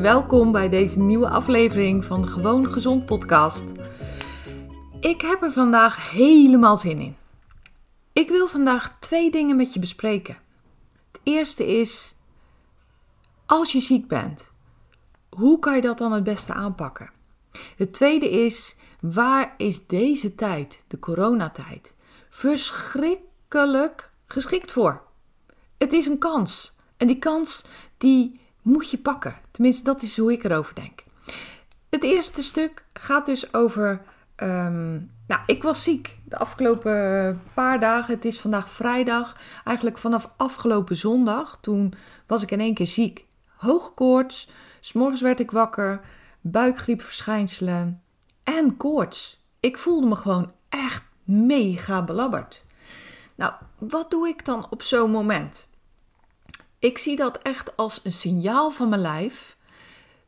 Welkom 0.00 0.52
bij 0.52 0.68
deze 0.68 1.00
nieuwe 1.00 1.28
aflevering 1.28 2.04
van 2.04 2.22
de 2.22 2.28
Gewoon 2.28 2.72
Gezond 2.72 3.06
podcast. 3.06 3.72
Ik 5.00 5.20
heb 5.20 5.42
er 5.42 5.52
vandaag 5.52 6.10
helemaal 6.10 6.76
zin 6.76 6.98
in. 6.98 7.16
Ik 8.12 8.28
wil 8.28 8.48
vandaag 8.48 8.98
twee 8.98 9.30
dingen 9.30 9.56
met 9.56 9.72
je 9.72 9.80
bespreken. 9.80 10.36
Het 11.12 11.20
eerste 11.22 11.66
is, 11.66 12.14
als 13.46 13.72
je 13.72 13.80
ziek 13.80 14.08
bent, 14.08 14.52
hoe 15.30 15.58
kan 15.58 15.74
je 15.74 15.82
dat 15.82 15.98
dan 15.98 16.12
het 16.12 16.24
beste 16.24 16.52
aanpakken? 16.52 17.10
Het 17.76 17.92
tweede 17.92 18.30
is, 18.30 18.76
waar 19.00 19.54
is 19.56 19.86
deze 19.86 20.34
tijd, 20.34 20.84
de 20.86 20.98
coronatijd, 20.98 21.94
verschrikkelijk 22.30 24.10
geschikt 24.26 24.72
voor? 24.72 25.02
Het 25.78 25.92
is 25.92 26.06
een 26.06 26.18
kans. 26.18 26.76
En 26.96 27.06
die 27.06 27.18
kans 27.18 27.64
die 27.98 28.40
moet 28.66 28.90
je 28.90 28.98
pakken. 28.98 29.36
Tenminste, 29.50 29.84
dat 29.84 30.02
is 30.02 30.16
hoe 30.16 30.32
ik 30.32 30.44
erover 30.44 30.74
denk. 30.74 31.04
Het 31.90 32.02
eerste 32.02 32.42
stuk 32.42 32.84
gaat 32.92 33.26
dus 33.26 33.54
over. 33.54 34.02
Um, 34.36 35.10
nou, 35.26 35.40
ik 35.46 35.62
was 35.62 35.82
ziek 35.82 36.18
de 36.24 36.38
afgelopen 36.38 37.42
paar 37.54 37.80
dagen. 37.80 38.14
Het 38.14 38.24
is 38.24 38.40
vandaag 38.40 38.70
vrijdag. 38.70 39.36
Eigenlijk 39.64 39.98
vanaf 39.98 40.30
afgelopen 40.36 40.96
zondag. 40.96 41.58
Toen 41.60 41.94
was 42.26 42.42
ik 42.42 42.50
in 42.50 42.60
één 42.60 42.74
keer 42.74 42.86
ziek. 42.86 43.26
Hoogkoorts. 43.56 44.48
S'morgens 44.80 45.20
werd 45.20 45.40
ik 45.40 45.50
wakker. 45.50 46.00
Buikgriepverschijnselen. 46.40 48.02
En 48.42 48.76
koorts. 48.76 49.44
Ik 49.60 49.78
voelde 49.78 50.06
me 50.06 50.16
gewoon 50.16 50.52
echt 50.68 51.04
mega 51.24 52.04
belabberd. 52.04 52.64
Nou, 53.34 53.52
wat 53.78 54.10
doe 54.10 54.28
ik 54.28 54.44
dan 54.44 54.66
op 54.70 54.82
zo'n 54.82 55.10
moment? 55.10 55.68
Ik 56.78 56.98
zie 56.98 57.16
dat 57.16 57.38
echt 57.38 57.76
als 57.76 58.00
een 58.02 58.12
signaal 58.12 58.70
van 58.70 58.88
mijn 58.88 59.00
lijf 59.00 59.56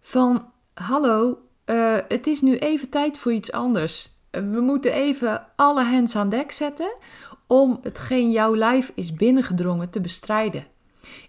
van 0.01 0.51
hallo, 0.75 1.39
uh, 1.67 1.99
het 2.09 2.27
is 2.27 2.41
nu 2.41 2.57
even 2.57 2.89
tijd 2.89 3.19
voor 3.19 3.33
iets 3.33 3.53
anders. 3.53 4.13
We 4.31 4.61
moeten 4.61 4.93
even 4.93 5.47
alle 5.57 5.85
hens 5.85 6.17
aan 6.17 6.29
dek 6.29 6.53
zetten 6.53 6.99
om 7.47 7.79
hetgeen 7.83 8.31
jouw 8.31 8.57
lijf 8.57 8.93
is 8.95 9.13
binnengedrongen 9.13 9.91
te 9.91 10.01
bestrijden. 10.01 10.67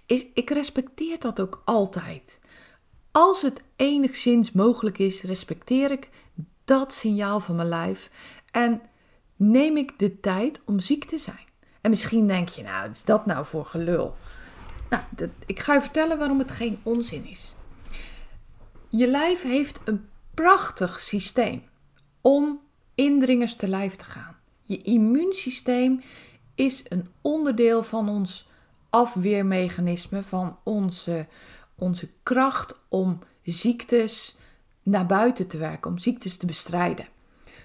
Is, 0.05 0.25
ik 0.33 0.49
respecteer 0.49 1.19
dat 1.19 1.39
ook 1.39 1.61
altijd. 1.65 2.39
Als 3.11 3.41
het 3.41 3.63
enigszins 3.75 4.51
mogelijk 4.51 4.97
is, 4.97 5.21
respecteer 5.21 5.91
ik 5.91 6.09
dat 6.63 6.93
signaal 6.93 7.39
van 7.39 7.55
mijn 7.55 7.67
lijf 7.67 8.09
en 8.51 8.81
neem 9.35 9.77
ik 9.77 9.99
de 9.99 10.19
tijd 10.19 10.61
om 10.65 10.79
ziek 10.79 11.05
te 11.05 11.17
zijn. 11.17 11.47
En 11.81 11.89
misschien 11.89 12.27
denk 12.27 12.49
je, 12.49 12.63
nou, 12.63 12.89
is 12.89 13.03
dat 13.03 13.25
nou 13.25 13.45
voor 13.45 13.65
gelul? 13.65 14.15
Nou, 14.89 15.03
ik 15.45 15.59
ga 15.59 15.73
je 15.73 15.81
vertellen 15.81 16.17
waarom 16.17 16.39
het 16.39 16.51
geen 16.51 16.79
onzin 16.83 17.25
is. 17.25 17.55
Je 18.89 19.07
lijf 19.07 19.41
heeft 19.41 19.81
een 19.85 20.09
prachtig 20.33 20.99
systeem 20.99 21.63
om 22.21 22.59
indringers 22.95 23.55
te 23.55 23.67
lijf 23.67 23.95
te 23.95 24.05
gaan. 24.05 24.35
Je 24.61 24.77
immuunsysteem 24.77 26.01
is 26.55 26.83
een 26.87 27.07
onderdeel 27.21 27.83
van 27.83 28.09
ons 28.09 28.47
afweermechanisme, 28.89 30.23
van 30.23 30.57
onze, 30.63 31.27
onze 31.75 32.09
kracht 32.23 32.79
om 32.87 33.19
ziektes 33.43 34.37
naar 34.83 35.05
buiten 35.05 35.47
te 35.47 35.57
werken, 35.57 35.91
om 35.91 35.97
ziektes 35.97 36.37
te 36.37 36.45
bestrijden. 36.45 37.07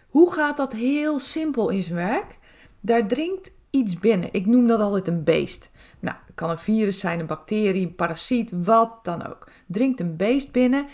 Hoe 0.08 0.32
gaat 0.32 0.56
dat 0.56 0.72
heel 0.72 1.20
simpel 1.20 1.68
in 1.68 1.82
zijn 1.82 1.94
werk? 1.94 2.38
Daar 2.80 3.06
dringt 3.06 3.52
iets 3.74 3.98
binnen. 3.98 4.28
Ik 4.32 4.46
noem 4.46 4.66
dat 4.66 4.80
altijd 4.80 5.08
een 5.08 5.24
beest. 5.24 5.70
Nou, 6.00 6.16
het 6.26 6.34
kan 6.34 6.50
een 6.50 6.58
virus 6.58 6.98
zijn, 6.98 7.20
een 7.20 7.26
bacterie, 7.26 7.86
een 7.86 7.94
parasiet, 7.94 8.52
wat 8.54 8.98
dan 9.02 9.26
ook. 9.26 9.48
Dringt 9.66 10.00
een 10.00 10.16
beest 10.16 10.52
binnen. 10.52 10.86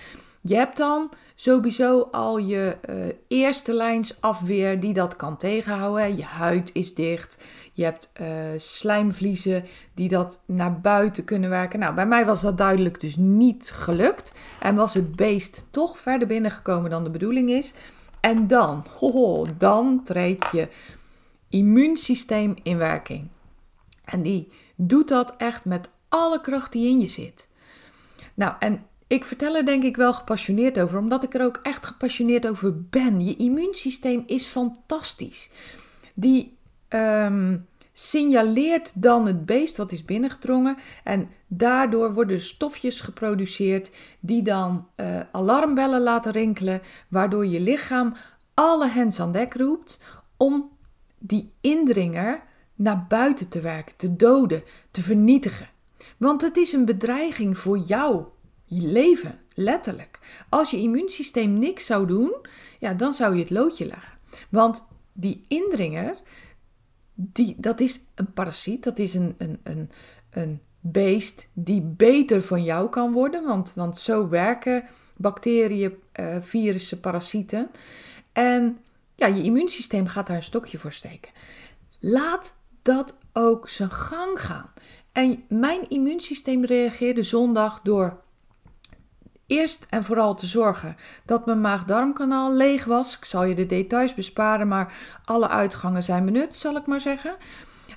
Je 0.43 0.55
hebt 0.55 0.77
dan 0.77 1.11
sowieso 1.35 2.09
al 2.11 2.39
je 2.39 2.77
uh, 2.91 2.97
eerste 3.29 3.73
lijns 3.73 4.21
afweer 4.21 4.81
die 4.81 4.93
dat 4.93 5.17
kan 5.17 5.37
tegenhouden. 5.37 6.17
Je 6.17 6.25
huid 6.25 6.71
is 6.73 6.95
dicht. 6.95 7.45
Je 7.73 7.85
hebt 7.85 8.13
uh, 8.21 8.27
slijmvliezen 8.57 9.65
die 9.95 10.09
dat 10.09 10.41
naar 10.47 10.81
buiten 10.81 11.25
kunnen 11.25 11.51
werken. 11.51 11.79
Nou, 11.79 11.95
bij 11.95 12.07
mij 12.07 12.27
was 12.27 12.41
dat 12.41 12.59
duidelijk 12.59 13.01
dus 13.01 13.17
niet 13.17 13.71
gelukt. 13.75 14.33
En 14.61 14.75
was 14.75 14.95
het 14.95 15.17
beest 15.17 15.67
toch 15.71 15.99
verder 15.99 16.29
binnengekomen 16.29 16.91
dan 16.91 17.05
de 17.05 17.11
bedoeling 17.11 17.51
is. 17.51 17.75
En 18.21 18.47
dan, 18.47 18.85
hoho, 18.99 19.47
dan 19.59 20.01
treedt 20.05 20.47
je 20.53 20.69
immuunsysteem 21.51 22.55
in 22.63 22.79
werking. 22.79 23.29
En 24.05 24.23
die 24.23 24.53
doet 24.77 25.09
dat 25.09 25.37
echt 25.37 25.65
met 25.65 25.89
alle 26.09 26.41
kracht 26.41 26.73
die 26.73 26.89
in 26.89 27.01
je 27.01 27.09
zit. 27.09 27.49
Nou, 28.35 28.55
en 28.59 28.87
ik 29.07 29.25
vertel 29.25 29.57
er 29.57 29.67
denk 29.67 29.83
ik 29.83 29.97
wel 29.97 30.15
gepassioneerd 30.15 30.81
over, 30.81 30.99
omdat 30.99 31.23
ik 31.23 31.35
er 31.35 31.45
ook 31.45 31.61
echt 31.63 31.87
gepassioneerd 31.87 32.47
over 32.47 32.83
ben. 32.83 33.25
Je 33.25 33.37
immuunsysteem 33.37 34.23
is 34.27 34.45
fantastisch. 34.45 35.51
Die 36.15 36.57
um, 36.89 37.67
signaleert 37.93 39.03
dan 39.03 39.27
het 39.27 39.47
beest 39.47 39.77
wat 39.77 39.93
is 39.93 40.05
binnengedrongen 40.05 40.77
en 41.05 41.29
daardoor 41.47 42.15
worden 42.15 42.41
stofjes 42.41 43.01
geproduceerd 43.01 43.91
die 44.21 44.43
dan 44.43 44.89
uh, 44.97 45.21
alarmbellen 45.33 46.01
laten 46.01 46.33
rinkelen, 46.33 46.83
waardoor 47.09 47.47
je 47.47 47.61
lichaam 47.61 48.15
alle 48.55 48.89
hens 48.89 49.21
aan 49.21 49.33
dek 49.33 49.55
roept 49.55 50.01
om 50.37 50.71
die 51.21 51.53
indringer 51.61 52.43
naar 52.75 53.07
buiten 53.09 53.49
te 53.49 53.61
werken, 53.61 53.97
te 53.97 54.17
doden, 54.17 54.63
te 54.91 55.03
vernietigen. 55.03 55.69
Want 56.17 56.43
het 56.43 56.57
is 56.57 56.73
een 56.73 56.85
bedreiging 56.85 57.59
voor 57.59 57.79
jou, 57.79 58.25
je 58.65 58.87
leven, 58.87 59.39
letterlijk. 59.55 60.45
Als 60.49 60.71
je 60.71 60.77
immuunsysteem 60.77 61.59
niks 61.59 61.87
zou 61.87 62.07
doen, 62.07 62.35
ja, 62.79 62.95
dan 62.95 63.13
zou 63.13 63.35
je 63.35 63.41
het 63.41 63.51
loodje 63.51 63.87
leggen. 63.87 64.19
Want 64.49 64.87
die 65.13 65.45
indringer, 65.49 66.17
die, 67.15 67.55
dat 67.59 67.81
is 67.81 68.01
een 68.15 68.33
parasiet, 68.33 68.85
dat 68.85 68.99
is 68.99 69.15
een, 69.15 69.35
een, 69.39 69.61
een, 69.63 69.91
een 70.31 70.61
beest 70.81 71.49
die 71.53 71.81
beter 71.81 72.43
van 72.43 72.65
jou 72.65 72.89
kan 72.89 73.13
worden. 73.13 73.45
Want, 73.45 73.73
want 73.75 73.99
zo 73.99 74.29
werken 74.29 74.85
bacteriën, 75.17 75.95
uh, 76.21 76.37
virussen, 76.41 77.01
parasieten. 77.01 77.71
En 78.33 78.79
ja, 79.21 79.27
je 79.27 79.43
immuunsysteem 79.43 80.07
gaat 80.07 80.27
daar 80.27 80.37
een 80.37 80.43
stokje 80.43 80.79
voor 80.79 80.93
steken. 80.93 81.33
Laat 81.99 82.57
dat 82.83 83.19
ook 83.33 83.69
zijn 83.69 83.91
gang 83.91 84.41
gaan. 84.41 84.73
En 85.13 85.45
mijn 85.49 85.89
immuunsysteem 85.89 86.65
reageerde 86.65 87.23
zondag 87.23 87.81
door 87.83 88.21
eerst 89.47 89.87
en 89.91 90.05
vooral 90.05 90.35
te 90.35 90.47
zorgen 90.47 90.97
dat 91.25 91.47
mijn 91.47 91.61
maag-darmkanaal 91.61 92.53
leeg 92.55 92.85
was. 92.85 93.17
Ik 93.17 93.25
zal 93.25 93.45
je 93.45 93.55
de 93.55 93.67
details 93.67 94.15
besparen, 94.15 94.69
maar 94.69 95.21
alle 95.25 95.49
uitgangen 95.49 96.03
zijn 96.03 96.25
benut, 96.25 96.57
zal 96.57 96.77
ik 96.77 96.87
maar 96.87 97.01
zeggen. 97.01 97.37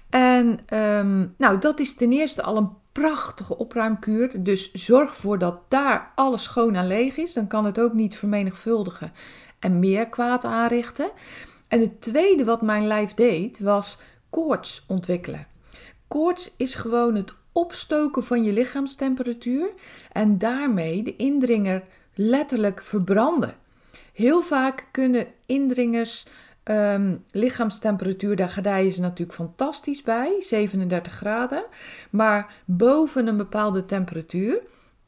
En 0.10 0.78
um, 0.78 1.34
nou, 1.38 1.60
dat 1.60 1.80
is 1.80 1.96
ten 1.96 2.12
eerste 2.12 2.44
al 2.44 2.58
een 2.58 2.70
prachtige 2.94 3.58
opruimkuur. 3.58 4.44
Dus 4.44 4.72
zorg 4.72 5.10
ervoor 5.10 5.40
dat 5.40 5.60
daar 5.68 6.12
alles 6.16 6.44
schoon 6.44 6.76
en 6.76 6.88
leeg 6.88 7.18
is. 7.18 7.34
Dan 7.34 7.48
kan 7.48 7.66
het 7.66 7.80
ook 7.80 7.94
niet 7.94 8.18
vermenigvuldigen 8.18 9.12
en 9.60 9.80
meer 9.80 10.10
kwaad 10.10 10.46
aanrichten. 10.46 11.12
En 11.68 11.80
het 11.80 12.02
tweede 12.02 12.44
wat 12.44 12.62
mijn 12.62 12.88
lijf 12.88 13.14
deed, 13.14 13.60
was 13.60 13.98
koorts 14.30 14.84
ontwikkelen. 14.88 15.48
Koorts 16.08 16.54
is 16.58 16.76
gewoon 16.76 17.16
het 17.16 17.34
opstoken 17.52 18.24
van 18.24 18.44
je 18.44 18.54
lichaamstemperatuur 18.54 19.70
en 20.12 20.38
daarmee 20.38 21.04
de 21.04 21.16
indringer 21.16 21.84
letterlijk 22.14 22.82
verbranden. 22.82 23.56
Heel 24.14 24.42
vaak 24.42 24.88
kunnen 24.92 25.28
indringers 25.46 26.26
um, 26.64 27.24
lichaamstemperatuur, 27.32 28.36
daar 28.36 28.50
gedijen 28.50 28.92
ze 28.92 29.02
natuurlijk 29.02 29.38
fantastisch 29.38 30.02
bij, 30.02 30.36
37 30.40 31.14
graden. 31.14 31.66
Maar 32.10 32.54
boven 32.66 33.28
een 33.28 33.38
bepaalde 33.38 33.86
temperatuur 33.86 34.62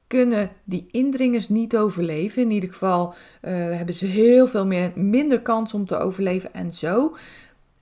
kunnen 0.07 0.51
die 0.63 0.87
indringers 0.91 1.49
niet 1.49 1.77
overleven. 1.77 2.41
In 2.41 2.51
ieder 2.51 2.69
geval 2.69 3.07
uh, 3.41 3.51
hebben 3.51 3.95
ze 3.95 4.05
heel 4.05 4.47
veel 4.47 4.65
meer, 4.65 4.91
minder 4.95 5.41
kans 5.41 5.73
om 5.73 5.85
te 5.85 5.97
overleven. 5.97 6.53
En 6.53 6.73
zo 6.73 7.15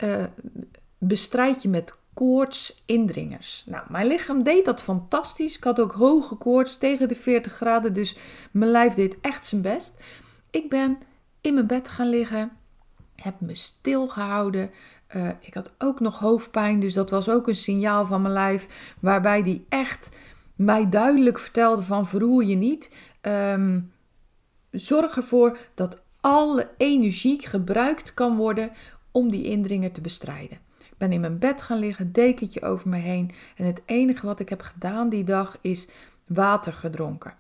uh, 0.03 0.23
bestrijd 0.97 1.61
je 1.61 1.69
met 1.69 1.95
koorts 2.13 2.83
indringers. 2.85 3.63
Nou, 3.65 3.83
mijn 3.89 4.07
lichaam 4.07 4.43
deed 4.43 4.65
dat 4.65 4.81
fantastisch. 4.81 5.57
Ik 5.57 5.63
had 5.63 5.79
ook 5.79 5.91
hoge 5.91 6.35
koorts 6.35 6.77
tegen 6.77 7.07
de 7.07 7.15
40 7.15 7.53
graden, 7.53 7.93
dus 7.93 8.15
mijn 8.51 8.71
lijf 8.71 8.93
deed 8.93 9.17
echt 9.21 9.45
zijn 9.45 9.61
best. 9.61 10.03
Ik 10.49 10.69
ben 10.69 10.97
in 11.41 11.53
mijn 11.53 11.67
bed 11.67 11.89
gaan 11.89 12.09
liggen, 12.09 12.51
heb 13.23 13.41
me 13.41 13.55
stilgehouden. 13.55 14.71
Uh, 15.15 15.29
ik 15.39 15.53
had 15.53 15.73
ook 15.77 15.99
nog 15.99 16.19
hoofdpijn, 16.19 16.79
dus 16.79 16.93
dat 16.93 17.09
was 17.09 17.29
ook 17.29 17.47
een 17.47 17.55
signaal 17.55 18.05
van 18.05 18.21
mijn 18.21 18.33
lijf, 18.33 18.93
waarbij 18.99 19.43
die 19.43 19.65
echt 19.69 20.09
mij 20.55 20.89
duidelijk 20.89 21.39
vertelde 21.39 21.81
van 21.81 22.07
verroer 22.07 22.43
je 22.43 22.55
niet. 22.55 22.95
Um, 23.21 23.91
zorg 24.71 25.15
ervoor 25.15 25.57
dat 25.73 26.05
alle 26.21 26.69
energie 26.77 27.47
gebruikt 27.47 28.13
kan 28.13 28.35
worden 28.35 28.71
om 29.11 29.31
die 29.31 29.43
indringer 29.43 29.91
te 29.91 30.01
bestrijden. 30.01 30.57
Ik 30.79 30.97
ben 30.97 31.11
in 31.11 31.21
mijn 31.21 31.39
bed 31.39 31.61
gaan 31.61 31.79
liggen, 31.79 32.11
dekentje 32.11 32.61
over 32.61 32.89
me 32.89 32.97
heen 32.97 33.31
en 33.55 33.65
het 33.65 33.81
enige 33.85 34.25
wat 34.25 34.39
ik 34.39 34.49
heb 34.49 34.61
gedaan 34.61 35.09
die 35.09 35.23
dag 35.23 35.57
is 35.61 35.87
water 36.27 36.73
gedronken. 36.73 37.33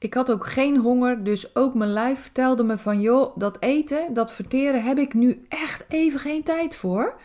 Ik 0.00 0.14
had 0.14 0.30
ook 0.30 0.46
geen 0.46 0.76
honger, 0.76 1.24
dus 1.24 1.56
ook 1.56 1.74
mijn 1.74 1.90
lijf 1.92 2.20
vertelde 2.20 2.62
me 2.62 2.78
van 2.78 3.00
joh, 3.00 3.36
dat 3.36 3.56
eten, 3.60 4.14
dat 4.14 4.32
verteren 4.32 4.82
heb 4.82 4.98
ik 4.98 5.14
nu 5.14 5.44
echt 5.48 5.84
even 5.88 6.20
geen 6.20 6.42
tijd 6.42 6.74
voor. 6.76 7.20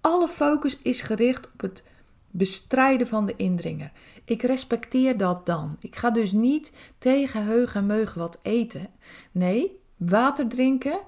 Alle 0.00 0.28
focus 0.28 0.78
is 0.82 1.02
gericht 1.02 1.48
op 1.52 1.60
het 1.60 1.84
bestrijden 2.30 3.06
van 3.06 3.26
de 3.26 3.36
indringer. 3.36 3.92
Ik 4.24 4.42
respecteer 4.42 5.16
dat 5.16 5.46
dan. 5.46 5.76
Ik 5.80 5.96
ga 5.96 6.10
dus 6.10 6.32
niet 6.32 6.92
tegen 6.98 7.44
heug 7.44 7.74
en 7.74 7.86
meug 7.86 8.14
wat 8.14 8.40
eten. 8.42 8.88
Nee, 9.32 9.80
water 9.96 10.48
drinken, 10.48 11.00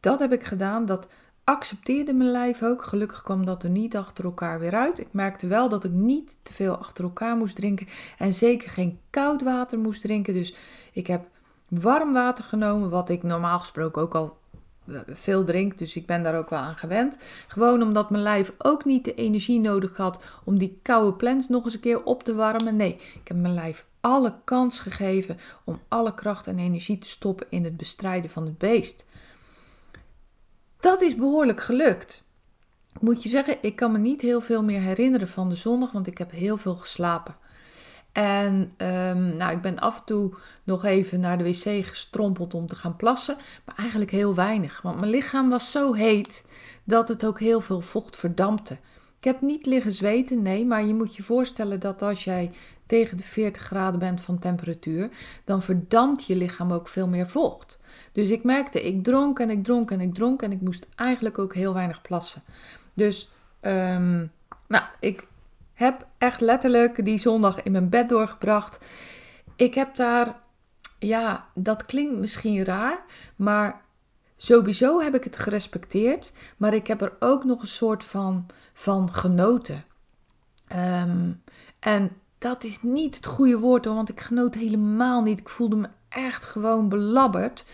dat 0.00 0.18
heb 0.18 0.32
ik 0.32 0.44
gedaan. 0.44 0.86
Dat 0.86 1.08
accepteerde 1.50 2.12
mijn 2.12 2.30
lijf 2.30 2.62
ook. 2.62 2.84
Gelukkig 2.84 3.22
kwam 3.22 3.44
dat 3.44 3.62
er 3.62 3.70
niet 3.70 3.96
achter 3.96 4.24
elkaar 4.24 4.60
weer 4.60 4.74
uit. 4.74 4.98
Ik 4.98 5.08
merkte 5.12 5.46
wel 5.46 5.68
dat 5.68 5.84
ik 5.84 5.90
niet 5.90 6.38
te 6.42 6.52
veel 6.52 6.76
achter 6.76 7.04
elkaar 7.04 7.36
moest 7.36 7.56
drinken. 7.56 7.86
En 8.18 8.34
zeker 8.34 8.70
geen 8.70 8.98
koud 9.10 9.42
water 9.42 9.78
moest 9.78 10.02
drinken. 10.02 10.34
Dus 10.34 10.54
ik 10.92 11.06
heb 11.06 11.26
warm 11.68 12.12
water 12.12 12.44
genomen, 12.44 12.90
wat 12.90 13.10
ik 13.10 13.22
normaal 13.22 13.58
gesproken 13.58 14.02
ook 14.02 14.14
al 14.14 14.38
eh, 14.86 15.00
veel 15.06 15.44
drink. 15.44 15.78
Dus 15.78 15.96
ik 15.96 16.06
ben 16.06 16.22
daar 16.22 16.38
ook 16.38 16.50
wel 16.50 16.58
aan 16.58 16.76
gewend. 16.76 17.16
Gewoon 17.48 17.82
omdat 17.82 18.10
mijn 18.10 18.22
lijf 18.22 18.52
ook 18.58 18.84
niet 18.84 19.04
de 19.04 19.14
energie 19.14 19.60
nodig 19.60 19.96
had 19.96 20.20
om 20.44 20.58
die 20.58 20.78
koude 20.82 21.16
plants 21.16 21.48
nog 21.48 21.64
eens 21.64 21.74
een 21.74 21.80
keer 21.80 22.04
op 22.04 22.22
te 22.22 22.34
warmen. 22.34 22.76
Nee, 22.76 22.94
ik 22.94 23.28
heb 23.28 23.36
mijn 23.36 23.54
lijf 23.54 23.86
alle 24.00 24.34
kans 24.44 24.78
gegeven 24.78 25.38
om 25.64 25.80
alle 25.88 26.14
kracht 26.14 26.46
en 26.46 26.58
energie 26.58 26.98
te 26.98 27.08
stoppen 27.08 27.46
in 27.50 27.64
het 27.64 27.76
bestrijden 27.76 28.30
van 28.30 28.44
het 28.44 28.58
beest. 28.58 29.06
Dat 30.80 31.02
is 31.02 31.16
behoorlijk 31.16 31.60
gelukt. 31.60 32.24
Moet 33.00 33.22
je 33.22 33.28
zeggen, 33.28 33.58
ik 33.60 33.76
kan 33.76 33.92
me 33.92 33.98
niet 33.98 34.20
heel 34.20 34.40
veel 34.40 34.62
meer 34.62 34.80
herinneren 34.80 35.28
van 35.28 35.48
de 35.48 35.54
zondag, 35.54 35.92
want 35.92 36.06
ik 36.06 36.18
heb 36.18 36.30
heel 36.30 36.56
veel 36.56 36.76
geslapen. 36.76 37.36
En 38.12 38.74
um, 38.76 39.36
nou, 39.36 39.52
ik 39.52 39.60
ben 39.62 39.78
af 39.78 39.98
en 39.98 40.04
toe 40.04 40.34
nog 40.64 40.84
even 40.84 41.20
naar 41.20 41.38
de 41.38 41.44
wc 41.44 41.86
gestrompeld 41.86 42.54
om 42.54 42.66
te 42.66 42.76
gaan 42.76 42.96
plassen, 42.96 43.36
maar 43.64 43.76
eigenlijk 43.76 44.10
heel 44.10 44.34
weinig. 44.34 44.82
Want 44.82 44.98
mijn 45.00 45.10
lichaam 45.10 45.50
was 45.50 45.70
zo 45.70 45.92
heet 45.92 46.44
dat 46.84 47.08
het 47.08 47.24
ook 47.26 47.40
heel 47.40 47.60
veel 47.60 47.80
vocht 47.80 48.16
verdampte. 48.16 48.78
Ik 49.20 49.26
heb 49.26 49.40
niet 49.40 49.66
liggen 49.66 49.92
zweten, 49.92 50.42
nee, 50.42 50.66
maar 50.66 50.84
je 50.84 50.94
moet 50.94 51.16
je 51.16 51.22
voorstellen 51.22 51.80
dat 51.80 52.02
als 52.02 52.24
jij 52.24 52.50
tegen 52.86 53.16
de 53.16 53.22
40 53.22 53.62
graden 53.62 54.00
bent 54.00 54.20
van 54.20 54.38
temperatuur, 54.38 55.10
dan 55.44 55.62
verdampt 55.62 56.26
je 56.26 56.36
lichaam 56.36 56.72
ook 56.72 56.88
veel 56.88 57.08
meer 57.08 57.28
vocht. 57.28 57.78
Dus 58.12 58.30
ik 58.30 58.44
merkte, 58.44 58.86
ik 58.86 59.04
dronk 59.04 59.38
en 59.38 59.50
ik 59.50 59.64
dronk 59.64 59.90
en 59.90 60.00
ik 60.00 60.14
dronk 60.14 60.42
en 60.42 60.52
ik 60.52 60.60
moest 60.60 60.86
eigenlijk 60.94 61.38
ook 61.38 61.54
heel 61.54 61.74
weinig 61.74 62.02
plassen. 62.02 62.42
Dus, 62.94 63.30
um, 63.60 64.30
nou, 64.68 64.84
ik 65.00 65.26
heb 65.72 66.06
echt 66.18 66.40
letterlijk 66.40 67.04
die 67.04 67.18
zondag 67.18 67.62
in 67.62 67.72
mijn 67.72 67.88
bed 67.88 68.08
doorgebracht. 68.08 68.86
Ik 69.56 69.74
heb 69.74 69.96
daar, 69.96 70.40
ja, 70.98 71.46
dat 71.54 71.86
klinkt 71.86 72.18
misschien 72.18 72.64
raar, 72.64 73.04
maar 73.36 73.80
sowieso 74.42 75.00
heb 75.00 75.14
ik 75.14 75.24
het 75.24 75.36
gerespecteerd. 75.36 76.32
Maar 76.56 76.74
ik 76.74 76.86
heb 76.86 77.02
er 77.02 77.12
ook 77.18 77.44
nog 77.44 77.60
een 77.60 77.66
soort 77.66 78.04
van, 78.04 78.46
van 78.72 79.12
genoten. 79.12 79.84
Um, 81.02 81.42
en 81.78 82.10
dat 82.38 82.64
is 82.64 82.82
niet 82.82 83.16
het 83.16 83.26
goede 83.26 83.58
woord 83.58 83.84
hoor, 83.84 83.94
want 83.94 84.08
ik 84.08 84.20
genoot 84.20 84.54
helemaal 84.54 85.22
niet. 85.22 85.40
Ik 85.40 85.48
voelde 85.48 85.76
me 85.76 85.88
echt 86.08 86.44
gewoon 86.44 86.88
belabberd. 86.88 87.64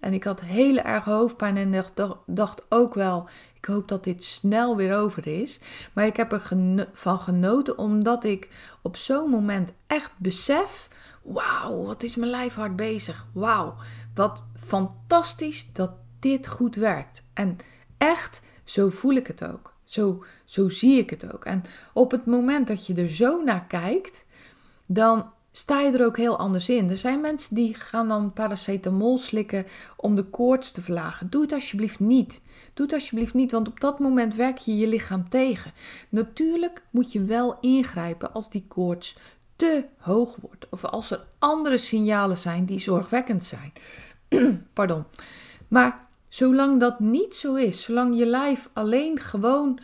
En 0.00 0.12
ik 0.12 0.24
had 0.24 0.40
heel 0.40 0.78
erg 0.78 1.04
hoofdpijn 1.04 1.56
en 1.56 1.84
dacht 2.26 2.64
ook 2.68 2.94
wel, 2.94 3.28
ik 3.54 3.64
hoop 3.64 3.88
dat 3.88 4.04
dit 4.04 4.24
snel 4.24 4.76
weer 4.76 4.96
over 4.96 5.26
is. 5.26 5.60
Maar 5.92 6.06
ik 6.06 6.16
heb 6.16 6.32
er 6.32 6.88
van 6.92 7.20
genoten 7.20 7.78
omdat 7.78 8.24
ik 8.24 8.48
op 8.82 8.96
zo'n 8.96 9.30
moment 9.30 9.72
echt 9.86 10.12
besef, 10.16 10.88
wauw, 11.22 11.84
wat 11.84 12.02
is 12.02 12.16
mijn 12.16 12.30
lijf 12.30 12.54
hard 12.54 12.76
bezig. 12.76 13.26
Wauw, 13.32 13.74
wat 14.14 14.44
fantastisch 14.54 15.72
dat 15.72 15.90
dit 16.24 16.46
goed 16.46 16.76
werkt. 16.76 17.24
En 17.34 17.56
echt, 17.98 18.40
zo 18.64 18.88
voel 18.88 19.12
ik 19.12 19.26
het 19.26 19.44
ook. 19.44 19.72
Zo, 19.84 20.24
zo 20.44 20.68
zie 20.68 20.98
ik 20.98 21.10
het 21.10 21.32
ook. 21.34 21.44
En 21.44 21.62
op 21.92 22.10
het 22.10 22.26
moment 22.26 22.66
dat 22.66 22.86
je 22.86 22.94
er 22.94 23.08
zo 23.08 23.42
naar 23.42 23.66
kijkt, 23.66 24.26
dan 24.86 25.32
sta 25.50 25.80
je 25.80 25.92
er 25.92 26.04
ook 26.04 26.16
heel 26.16 26.38
anders 26.38 26.68
in. 26.68 26.90
Er 26.90 26.96
zijn 26.96 27.20
mensen 27.20 27.54
die 27.54 27.74
gaan 27.74 28.08
dan 28.08 28.32
paracetamol 28.32 29.18
slikken 29.18 29.66
om 29.96 30.14
de 30.14 30.22
koorts 30.22 30.72
te 30.72 30.82
verlagen. 30.82 31.26
Doe 31.30 31.42
het 31.42 31.52
alsjeblieft 31.52 32.00
niet. 32.00 32.42
Doe 32.74 32.86
het 32.86 32.94
alsjeblieft 32.94 33.34
niet, 33.34 33.52
want 33.52 33.68
op 33.68 33.80
dat 33.80 33.98
moment 33.98 34.34
werk 34.34 34.58
je 34.58 34.76
je 34.76 34.88
lichaam 34.88 35.28
tegen. 35.28 35.72
Natuurlijk 36.08 36.82
moet 36.90 37.12
je 37.12 37.24
wel 37.24 37.56
ingrijpen 37.60 38.32
als 38.32 38.50
die 38.50 38.64
koorts 38.68 39.16
te 39.56 39.84
hoog 39.98 40.36
wordt 40.36 40.66
of 40.70 40.84
als 40.84 41.10
er 41.10 41.26
andere 41.38 41.78
signalen 41.78 42.36
zijn 42.36 42.64
die 42.64 42.78
zorgwekkend 42.78 43.44
zijn. 43.44 43.72
Pardon. 44.72 45.04
Maar 45.68 46.04
zolang 46.34 46.80
dat 46.80 47.00
niet 47.00 47.34
zo 47.34 47.54
is, 47.54 47.82
zolang 47.82 48.16
je 48.16 48.26
lijf 48.26 48.70
alleen 48.72 49.18
gewoon 49.18 49.78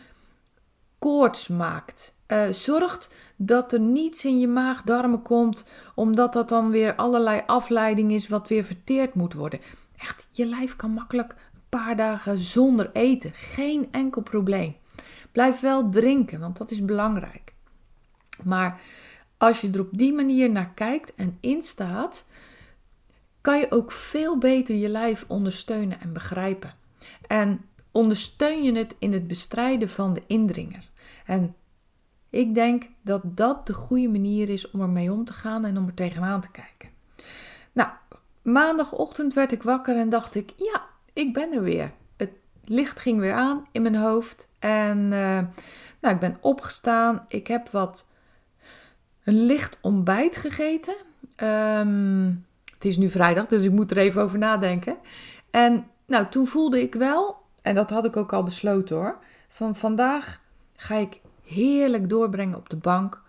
koorts 0.99 1.47
maakt, 1.47 2.15
uh, 2.27 2.49
zorgt 2.49 3.09
dat 3.35 3.73
er 3.73 3.79
niets 3.79 4.25
in 4.25 4.39
je 4.39 4.47
maag-darmen 4.47 5.21
komt, 5.21 5.65
omdat 5.95 6.33
dat 6.33 6.49
dan 6.49 6.71
weer 6.71 6.95
allerlei 6.95 7.41
afleiding 7.45 8.11
is 8.11 8.27
wat 8.27 8.47
weer 8.47 8.63
verteerd 8.63 9.13
moet 9.13 9.33
worden. 9.33 9.59
Echt, 9.97 10.27
je 10.29 10.45
lijf 10.45 10.75
kan 10.75 10.91
makkelijk 10.91 11.31
een 11.31 11.61
paar 11.69 11.95
dagen 11.95 12.37
zonder 12.37 12.89
eten. 12.93 13.31
Geen 13.33 13.87
enkel 13.91 14.21
probleem. 14.21 14.75
Blijf 15.31 15.59
wel 15.59 15.89
drinken, 15.89 16.39
want 16.39 16.57
dat 16.57 16.71
is 16.71 16.85
belangrijk. 16.85 17.53
Maar 18.43 18.81
als 19.37 19.61
je 19.61 19.71
er 19.71 19.79
op 19.79 19.89
die 19.91 20.13
manier 20.13 20.49
naar 20.49 20.71
kijkt 20.73 21.13
en 21.15 21.37
instaat, 21.41 22.25
kan 23.41 23.59
je 23.59 23.71
ook 23.71 23.91
veel 23.91 24.37
beter 24.37 24.75
je 24.75 24.89
lijf 24.89 25.25
ondersteunen 25.27 26.01
en 26.01 26.13
begrijpen. 26.13 26.75
En 27.27 27.65
ondersteun 27.91 28.63
je 28.63 28.73
het 28.73 28.95
in 28.99 29.13
het 29.13 29.27
bestrijden 29.27 29.89
van 29.89 30.13
de 30.13 30.23
indringer. 30.27 30.89
En 31.25 31.55
ik 32.29 32.55
denk 32.55 32.89
dat 33.01 33.21
dat 33.23 33.67
de 33.67 33.73
goede 33.73 34.09
manier 34.09 34.49
is 34.49 34.71
om 34.71 34.81
ermee 34.81 35.11
om 35.11 35.25
te 35.25 35.33
gaan 35.33 35.65
en 35.65 35.77
om 35.77 35.87
er 35.87 35.93
tegenaan 35.93 36.41
te 36.41 36.51
kijken. 36.51 36.89
Nou, 37.71 37.89
maandagochtend 38.41 39.33
werd 39.33 39.51
ik 39.51 39.63
wakker 39.63 39.97
en 39.97 40.09
dacht 40.09 40.35
ik, 40.35 40.53
ja, 40.55 40.85
ik 41.13 41.33
ben 41.33 41.53
er 41.53 41.61
weer. 41.61 41.91
Het 42.17 42.31
licht 42.63 42.99
ging 42.99 43.19
weer 43.19 43.33
aan 43.33 43.67
in 43.71 43.81
mijn 43.81 43.95
hoofd 43.95 44.47
en 44.59 44.97
uh, 44.97 45.39
nou, 46.01 46.13
ik 46.13 46.19
ben 46.19 46.37
opgestaan. 46.41 47.25
Ik 47.27 47.47
heb 47.47 47.69
wat 47.69 48.07
een 49.23 49.45
licht 49.45 49.77
ontbijt 49.81 50.37
gegeten. 50.37 50.95
Um, 51.37 52.45
het 52.81 52.89
is 52.89 52.97
nu 52.97 53.09
vrijdag, 53.09 53.47
dus 53.47 53.63
ik 53.63 53.71
moet 53.71 53.91
er 53.91 53.97
even 53.97 54.21
over 54.21 54.37
nadenken. 54.37 54.97
En 55.51 55.87
nou, 56.05 56.25
toen 56.29 56.47
voelde 56.47 56.81
ik 56.81 56.93
wel, 56.93 57.35
en 57.61 57.75
dat 57.75 57.89
had 57.89 58.05
ik 58.05 58.17
ook 58.17 58.33
al 58.33 58.43
besloten 58.43 58.95
hoor, 58.95 59.17
van 59.49 59.75
vandaag 59.75 60.41
ga 60.75 60.95
ik 60.95 61.21
heerlijk 61.43 62.09
doorbrengen 62.09 62.57
op 62.57 62.69
de 62.69 62.75
bank. 62.75 63.21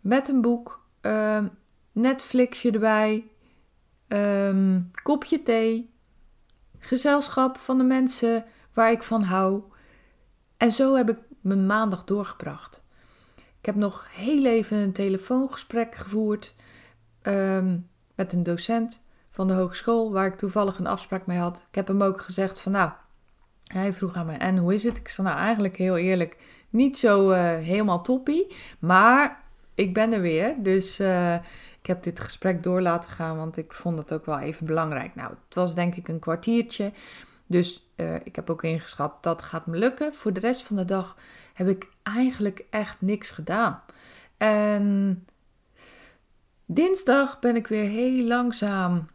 Met 0.00 0.28
een 0.28 0.40
boek, 0.40 0.80
uh, 1.02 1.44
Netflixje 1.92 2.70
erbij, 2.70 3.26
um, 4.08 4.90
kopje 5.02 5.42
thee, 5.42 5.90
gezelschap 6.78 7.58
van 7.58 7.78
de 7.78 7.84
mensen 7.84 8.44
waar 8.74 8.90
ik 8.90 9.02
van 9.02 9.22
hou. 9.22 9.62
En 10.56 10.72
zo 10.72 10.94
heb 10.94 11.08
ik 11.08 11.18
mijn 11.40 11.66
maandag 11.66 12.04
doorgebracht. 12.04 12.84
Ik 13.36 13.66
heb 13.66 13.74
nog 13.74 14.06
heel 14.14 14.44
even 14.44 14.76
een 14.78 14.92
telefoongesprek 14.92 15.94
gevoerd 15.94 16.54
ehm, 17.22 17.76
met 18.20 18.32
een 18.32 18.42
docent 18.42 19.02
van 19.30 19.48
de 19.48 19.54
hogeschool 19.54 20.12
waar 20.12 20.26
ik 20.26 20.36
toevallig 20.36 20.78
een 20.78 20.86
afspraak 20.86 21.26
mee 21.26 21.38
had. 21.38 21.56
Ik 21.56 21.74
heb 21.74 21.86
hem 21.86 22.02
ook 22.02 22.20
gezegd 22.20 22.60
van 22.60 22.72
nou, 22.72 22.90
hij 23.64 23.94
vroeg 23.94 24.14
aan 24.14 24.26
mij 24.26 24.38
en 24.38 24.56
hoe 24.56 24.74
is 24.74 24.82
het? 24.82 24.96
Ik 24.96 25.08
zei 25.08 25.26
nou 25.26 25.40
eigenlijk 25.40 25.76
heel 25.76 25.96
eerlijk 25.96 26.36
niet 26.70 26.98
zo 26.98 27.30
uh, 27.30 27.38
helemaal 27.38 28.02
toppie, 28.02 28.56
maar 28.78 29.40
ik 29.74 29.94
ben 29.94 30.12
er 30.12 30.20
weer. 30.20 30.54
Dus 30.58 31.00
uh, 31.00 31.34
ik 31.80 31.86
heb 31.86 32.02
dit 32.02 32.20
gesprek 32.20 32.62
door 32.62 32.80
laten 32.80 33.10
gaan, 33.10 33.36
want 33.36 33.56
ik 33.56 33.72
vond 33.72 33.98
het 33.98 34.12
ook 34.12 34.26
wel 34.26 34.38
even 34.38 34.66
belangrijk. 34.66 35.14
Nou, 35.14 35.30
het 35.30 35.54
was 35.54 35.74
denk 35.74 35.94
ik 35.94 36.08
een 36.08 36.18
kwartiertje. 36.18 36.92
Dus 37.46 37.86
uh, 37.96 38.14
ik 38.14 38.36
heb 38.36 38.50
ook 38.50 38.62
ingeschat 38.62 39.22
dat 39.22 39.42
gaat 39.42 39.66
me 39.66 39.76
lukken. 39.76 40.14
Voor 40.14 40.32
de 40.32 40.40
rest 40.40 40.62
van 40.62 40.76
de 40.76 40.84
dag 40.84 41.16
heb 41.54 41.68
ik 41.68 41.88
eigenlijk 42.02 42.64
echt 42.70 42.96
niks 43.00 43.30
gedaan. 43.30 43.82
En 44.36 45.24
dinsdag 46.74 47.38
ben 47.38 47.56
ik 47.56 47.66
weer 47.66 47.88
heel 47.88 48.26
langzaam 48.26 49.06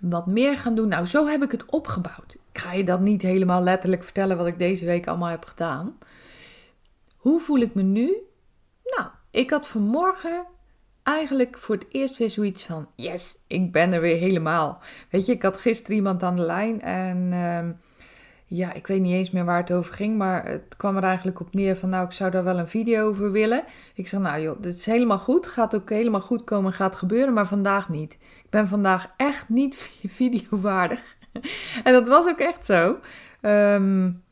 wat 0.00 0.26
meer 0.26 0.58
gaan 0.58 0.74
doen. 0.74 0.88
Nou, 0.88 1.06
zo 1.06 1.26
heb 1.26 1.42
ik 1.42 1.50
het 1.50 1.64
opgebouwd. 1.64 2.36
Ik 2.52 2.58
ga 2.58 2.72
je 2.72 2.84
dat 2.84 3.00
niet 3.00 3.22
helemaal 3.22 3.62
letterlijk 3.62 4.04
vertellen 4.04 4.36
wat 4.36 4.46
ik 4.46 4.58
deze 4.58 4.86
week 4.86 5.06
allemaal 5.06 5.28
heb 5.28 5.44
gedaan. 5.44 5.98
Hoe 7.16 7.40
voel 7.40 7.58
ik 7.58 7.74
me 7.74 7.82
nu? 7.82 8.16
Nou, 8.84 9.08
ik 9.30 9.50
had 9.50 9.68
vanmorgen 9.68 10.46
eigenlijk 11.02 11.58
voor 11.58 11.74
het 11.74 11.86
eerst 11.88 12.16
weer 12.16 12.30
zoiets 12.30 12.62
van: 12.64 12.88
yes, 12.96 13.38
ik 13.46 13.72
ben 13.72 13.92
er 13.92 14.00
weer 14.00 14.18
helemaal. 14.18 14.80
Weet 15.10 15.26
je, 15.26 15.32
ik 15.32 15.42
had 15.42 15.60
gisteren 15.60 15.96
iemand 15.96 16.22
aan 16.22 16.36
de 16.36 16.42
lijn 16.42 16.80
en 16.80 17.32
uh, 17.32 17.68
ja, 18.54 18.72
ik 18.72 18.86
weet 18.86 19.00
niet 19.00 19.12
eens 19.12 19.30
meer 19.30 19.44
waar 19.44 19.60
het 19.60 19.72
over 19.72 19.94
ging, 19.94 20.16
maar 20.16 20.46
het 20.46 20.76
kwam 20.76 20.96
er 20.96 21.02
eigenlijk 21.02 21.40
op 21.40 21.54
neer 21.54 21.76
van: 21.76 21.88
nou, 21.88 22.06
ik 22.06 22.12
zou 22.12 22.30
daar 22.30 22.44
wel 22.44 22.58
een 22.58 22.68
video 22.68 23.08
over 23.08 23.32
willen. 23.32 23.64
Ik 23.94 24.08
zei: 24.08 24.22
nou 24.22 24.40
joh, 24.40 24.62
dit 24.62 24.74
is 24.74 24.86
helemaal 24.86 25.18
goed, 25.18 25.46
gaat 25.46 25.74
ook 25.74 25.90
helemaal 25.90 26.20
goed 26.20 26.44
komen, 26.44 26.72
gaat 26.72 26.96
gebeuren, 26.96 27.32
maar 27.32 27.46
vandaag 27.46 27.88
niet. 27.88 28.12
Ik 28.12 28.50
ben 28.50 28.68
vandaag 28.68 29.12
echt 29.16 29.48
niet 29.48 29.76
videowaardig. 30.20 31.16
en 31.84 31.92
dat 31.92 32.08
was 32.08 32.26
ook 32.26 32.38
echt 32.38 32.66
zo. 32.66 32.98
Um, 33.40 34.22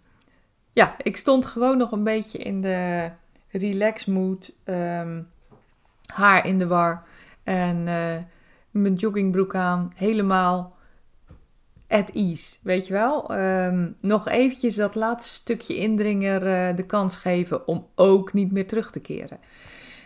ja, 0.72 0.94
ik 1.02 1.16
stond 1.16 1.46
gewoon 1.46 1.78
nog 1.78 1.92
een 1.92 2.04
beetje 2.04 2.38
in 2.38 2.60
de 2.60 3.10
relax 3.48 4.06
mood. 4.06 4.52
Um, 4.64 5.28
haar 6.06 6.46
in 6.46 6.58
de 6.58 6.66
war. 6.66 7.02
En 7.42 7.76
uh, 7.86 8.16
mijn 8.70 8.94
joggingbroek 8.94 9.54
aan. 9.54 9.92
Helemaal 9.94 10.78
at 11.90 12.11
ease, 12.11 12.56
weet 12.62 12.87
je 12.87 12.92
wel. 12.92 13.38
Um, 13.38 13.97
nog 14.00 14.28
eventjes 14.28 14.75
dat 14.75 14.94
laatste 14.94 15.35
stukje 15.35 15.76
indringer 15.76 16.42
uh, 16.42 16.76
de 16.76 16.87
kans 16.87 17.16
geven 17.16 17.68
om 17.68 17.87
ook 17.94 18.32
niet 18.32 18.52
meer 18.52 18.66
terug 18.66 18.90
te 18.90 19.00
keren. 19.00 19.38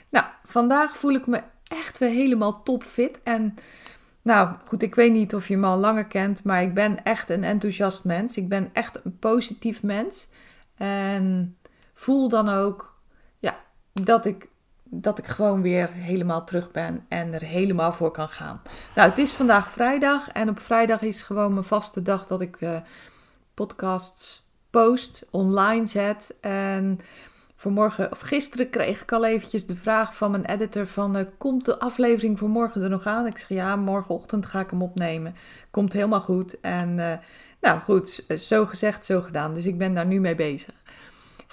Nou, 0.09 0.27
vandaag 0.45 0.97
voel 0.97 1.13
ik 1.13 1.27
me 1.27 1.43
echt 1.65 1.99
weer 1.99 2.11
helemaal 2.11 2.63
topfit. 2.63 3.21
En 3.23 3.55
nou 4.23 4.57
goed, 4.65 4.83
ik 4.83 4.95
weet 4.95 5.13
niet 5.13 5.35
of 5.35 5.49
je 5.49 5.57
me 5.57 5.67
al 5.67 5.79
langer 5.79 6.07
kent, 6.07 6.45
maar 6.45 6.63
ik 6.63 6.75
ben 6.75 7.05
echt 7.05 7.31
een 7.31 7.45
enthousiast 7.45 8.05
mens. 8.05 8.37
Ik 8.37 8.49
ben 8.49 8.71
echt 8.73 9.01
een 9.05 9.19
positief 9.19 9.83
mens. 9.83 10.29
En 10.77 11.57
voel 11.95 12.29
dan 12.29 12.49
ook 12.49 13.01
ja, 13.39 13.57
dat, 13.93 14.27
ik, 14.27 14.49
dat 15.01 15.19
ik 15.19 15.27
gewoon 15.27 15.63
weer 15.63 15.91
helemaal 15.93 16.45
terug 16.45 16.71
ben 16.71 17.05
en 17.09 17.33
er 17.33 17.43
helemaal 17.43 17.93
voor 17.93 18.11
kan 18.11 18.29
gaan. 18.29 18.63
Nou, 18.95 19.09
het 19.09 19.19
is 19.19 19.33
vandaag 19.33 19.71
vrijdag 19.71 20.29
en 20.29 20.49
op 20.49 20.61
vrijdag 20.61 21.01
is 21.01 21.23
gewoon 21.23 21.53
mijn 21.53 21.65
vaste 21.65 22.03
dag 22.03 22.27
dat 22.27 22.41
ik 22.41 22.61
uh, 22.61 22.77
podcasts 23.55 24.43
post, 24.71 25.27
online 25.31 25.87
zet. 25.87 26.35
En 26.41 26.99
vanmorgen 27.57 28.13
of 28.13 28.21
gisteren 28.21 28.71
kreeg 28.71 29.03
ik 29.03 29.13
al 29.13 29.25
eventjes 29.25 29.67
de 29.67 29.77
vraag 29.77 30.17
van 30.17 30.31
mijn 30.31 30.45
editor 30.45 30.87
van... 30.87 31.17
Uh, 31.17 31.23
komt 31.39 31.65
de 31.65 31.79
aflevering 31.79 32.39
voor 32.39 32.49
morgen 32.49 32.83
er 32.83 32.91
nog 32.91 33.07
aan? 33.07 33.27
Ik 33.27 33.39
zeg 33.39 33.49
ja, 33.49 33.77
morgenochtend 33.77 34.47
ga 34.47 34.61
ik 34.61 34.71
hem 34.71 34.83
opnemen. 34.83 35.35
Komt 35.71 35.93
helemaal 35.93 36.21
goed 36.21 36.61
en... 36.61 36.99
Uh, 36.99 37.13
nou 37.61 37.81
goed, 37.81 38.25
zo 38.39 38.67
gezegd, 38.67 39.05
zo 39.05 39.21
gedaan. 39.21 39.55
Dus 39.55 39.67
ik 39.67 39.79
ben 39.79 39.95
daar 39.95 40.07
nu 40.07 40.21
mee 40.21 40.35
bezig. 40.35 40.75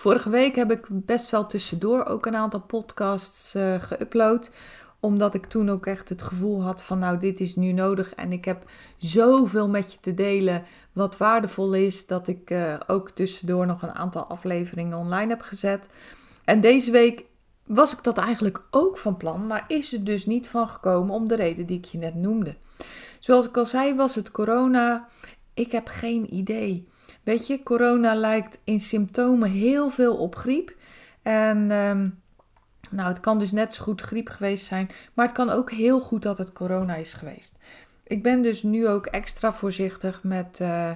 Vorige 0.02 0.30
week 0.30 0.56
heb 0.56 0.72
ik 0.72 0.88
best 0.90 1.30
wel 1.30 1.46
tussendoor 1.46 2.06
ook 2.06 2.26
een 2.26 2.36
aantal 2.36 2.62
podcasts 2.62 3.56
uh, 3.56 3.76
geüpload. 3.76 4.50
Omdat 5.00 5.34
ik 5.34 5.46
toen 5.46 5.70
ook 5.70 5.86
echt 5.86 6.10
het 6.10 6.22
gevoel 6.22 6.64
had 6.64 6.84
van 6.84 7.00
nou 7.00 7.18
dit 7.18 7.40
is 7.40 7.56
nu 7.56 7.72
nodig. 7.72 8.14
En 8.14 8.32
ik 8.32 8.46
heb 8.46 8.70
zoveel 8.98 9.70
met 9.70 9.92
je 9.92 9.98
te 10.02 10.14
delen 10.14 10.64
wat 10.92 11.18
waardevol 11.18 11.74
is. 11.74 12.08
Dat 12.08 12.28
ik 12.28 12.50
uh, 12.50 12.76
ook 12.88 13.10
tussendoor 13.10 13.66
nog 13.66 13.82
een 13.82 13.96
aantal 13.96 14.24
afleveringen 14.24 14.98
online 14.98 15.30
heb 15.30 15.42
gezet. 15.42 15.90
En 16.46 16.62
deze 16.62 16.92
week 16.92 17.26
was 17.66 17.94
ik 17.94 18.04
dat 18.04 18.18
eigenlijk 18.18 18.64
ook 18.72 18.98
van 18.98 19.18
plan. 19.18 19.48
Maar 19.48 19.66
is 19.68 19.92
het 19.92 20.06
dus 20.06 20.26
niet 20.26 20.48
van 20.48 20.68
gekomen 20.68 21.16
om 21.16 21.28
de 21.28 21.36
reden 21.36 21.66
die 21.66 21.78
ik 21.78 21.86
je 21.86 21.98
net 21.98 22.16
noemde. 22.16 22.56
Zoals 23.20 23.48
ik 23.48 23.58
al 23.58 23.66
zei 23.66 23.96
was 23.96 24.16
het 24.16 24.32
corona 24.32 25.08
ik 25.54 25.72
heb 25.72 25.88
geen 25.88 26.34
idee. 26.34 26.88
Weet 27.24 27.48
je, 27.48 27.64
corona 27.64 28.14
lijkt 28.16 28.60
in 28.64 28.80
symptomen 28.80 29.50
heel 29.50 29.90
veel 29.90 30.16
op 30.16 30.36
griep. 30.36 30.76
En 31.22 31.72
ehm, 31.72 32.10
nou, 32.90 33.10
het 33.10 33.20
kan 33.20 33.40
dus 33.40 33.52
net 33.52 33.74
zo 33.74 33.84
goed 33.84 34.02
griep 34.02 34.30
geweest 34.30 34.66
zijn, 34.66 34.90
maar 35.14 35.26
het 35.26 35.36
kan 35.36 35.50
ook 35.50 35.72
heel 35.72 36.00
goed 36.00 36.22
dat 36.22 36.38
het 36.38 36.52
corona 36.52 36.96
is 36.96 37.14
geweest. 37.14 37.56
Ik 38.04 38.24
ben 38.24 38.42
dus 38.42 38.64
nu 38.64 38.88
ook 38.88 39.06
extra 39.06 39.54
voorzichtig 39.54 40.24
met, 40.24 40.60
uh, 40.62 40.92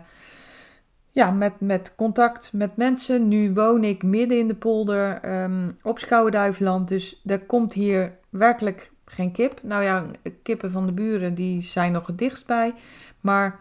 ja, 1.11 1.31
met, 1.31 1.53
met 1.59 1.95
contact 1.95 2.53
met 2.53 2.75
mensen. 2.77 3.27
Nu 3.27 3.53
woon 3.53 3.83
ik 3.83 4.03
midden 4.03 4.37
in 4.37 4.47
de 4.47 4.55
polder 4.55 5.33
um, 5.43 5.75
op 5.81 5.99
Schouwen-Duiveland, 5.99 6.87
dus 6.87 7.21
er 7.25 7.39
komt 7.39 7.73
hier 7.73 8.17
werkelijk 8.29 8.91
geen 9.05 9.31
kip. 9.31 9.59
Nou 9.63 9.83
ja, 9.83 10.05
kippen 10.43 10.71
van 10.71 10.87
de 10.87 10.93
buren 10.93 11.35
die 11.35 11.61
zijn 11.61 11.91
nog 11.91 12.07
het 12.07 12.17
dichtst 12.17 12.47
bij, 12.47 12.73
maar 13.21 13.59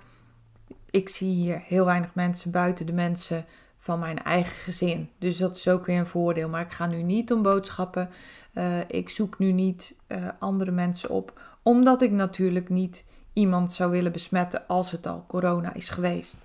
ik 0.95 1.09
zie 1.09 1.35
hier 1.35 1.63
heel 1.67 1.85
weinig 1.85 2.15
mensen 2.15 2.51
buiten 2.51 2.87
de 2.87 2.93
mensen 2.93 3.45
van 3.79 3.99
mijn 3.99 4.23
eigen 4.23 4.57
gezin. 4.57 5.11
Dus 5.19 5.37
dat 5.37 5.57
is 5.57 5.69
ook 5.69 5.87
weer 5.87 5.99
een 5.99 6.07
voordeel. 6.07 6.49
Maar 6.49 6.61
ik 6.61 6.73
ga 6.73 6.87
nu 6.87 7.03
niet 7.03 7.33
om 7.33 7.43
boodschappen. 7.43 8.11
Uh, 8.55 8.79
ik 8.87 9.09
zoek 9.09 9.39
nu 9.39 9.53
niet 9.53 9.97
uh, 10.09 10.29
andere 10.39 10.71
mensen 10.71 11.11
op. 11.11 11.41
Omdat 11.63 12.03
ik 12.03 12.11
natuurlijk 12.11 12.69
niet 12.69 13.05
iemand 13.33 13.73
zou 13.73 13.91
willen 13.91 14.13
besmetten 14.13 14.67
als 14.67 14.91
het 14.91 15.07
al 15.07 15.25
corona 15.29 15.75
is 15.75 15.91
geweest. 15.91 16.39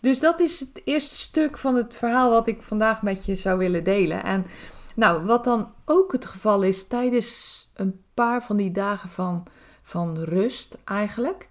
Dus 0.00 0.20
dat 0.20 0.40
is 0.40 0.60
het 0.60 0.82
eerste 0.84 1.16
stuk 1.16 1.58
van 1.58 1.74
het 1.74 1.94
verhaal 1.94 2.30
wat 2.30 2.46
ik 2.46 2.62
vandaag 2.62 3.02
met 3.02 3.24
je 3.24 3.34
zou 3.34 3.58
willen 3.58 3.84
delen. 3.84 4.24
En 4.24 4.46
nou, 4.94 5.24
wat 5.24 5.44
dan 5.44 5.72
ook 5.84 6.12
het 6.12 6.26
geval 6.26 6.62
is 6.62 6.86
tijdens 6.86 7.70
een 7.74 8.02
paar 8.14 8.42
van 8.42 8.56
die 8.56 8.72
dagen 8.72 9.10
van, 9.10 9.46
van 9.82 10.18
rust 10.18 10.78
eigenlijk. 10.84 11.48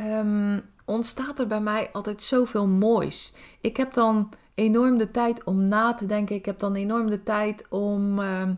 Um, 0.00 0.62
ontstaat 0.84 1.38
er 1.38 1.46
bij 1.46 1.60
mij 1.60 1.90
altijd 1.92 2.22
zoveel 2.22 2.66
moois. 2.66 3.32
Ik 3.60 3.76
heb 3.76 3.92
dan 3.92 4.32
enorm 4.54 4.98
de 4.98 5.10
tijd 5.10 5.44
om 5.44 5.68
na 5.68 5.94
te 5.94 6.06
denken. 6.06 6.36
Ik 6.36 6.44
heb 6.44 6.58
dan 6.58 6.74
enorm 6.74 7.10
de 7.10 7.22
tijd 7.22 7.66
om, 7.68 8.18
uh, 8.18 8.48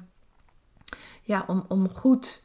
ja, 1.23 1.45
om, 1.47 1.65
om 1.69 1.89
goed 1.89 2.43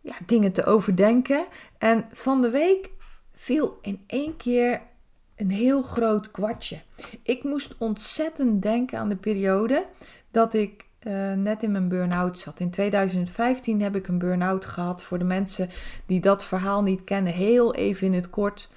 ja, 0.00 0.14
dingen 0.26 0.52
te 0.52 0.64
overdenken. 0.64 1.46
En 1.78 2.08
van 2.12 2.42
de 2.42 2.50
week 2.50 2.90
viel 3.32 3.78
in 3.80 4.04
één 4.06 4.36
keer 4.36 4.82
een 5.36 5.50
heel 5.50 5.82
groot 5.82 6.30
kwartje. 6.30 6.82
Ik 7.22 7.44
moest 7.44 7.74
ontzettend 7.78 8.62
denken 8.62 8.98
aan 8.98 9.08
de 9.08 9.16
periode 9.16 9.86
dat 10.30 10.54
ik 10.54 10.83
uh, 11.04 11.32
net 11.32 11.62
in 11.62 11.72
mijn 11.72 11.88
burn-out 11.88 12.38
zat. 12.38 12.60
In 12.60 12.70
2015 12.70 13.82
heb 13.82 13.96
ik 13.96 14.08
een 14.08 14.18
burn-out 14.18 14.64
gehad. 14.64 15.02
Voor 15.02 15.18
de 15.18 15.24
mensen 15.24 15.68
die 16.06 16.20
dat 16.20 16.44
verhaal 16.44 16.82
niet 16.82 17.04
kennen, 17.04 17.32
heel 17.32 17.74
even 17.74 18.06
in 18.06 18.12
het 18.12 18.30
kort. 18.30 18.70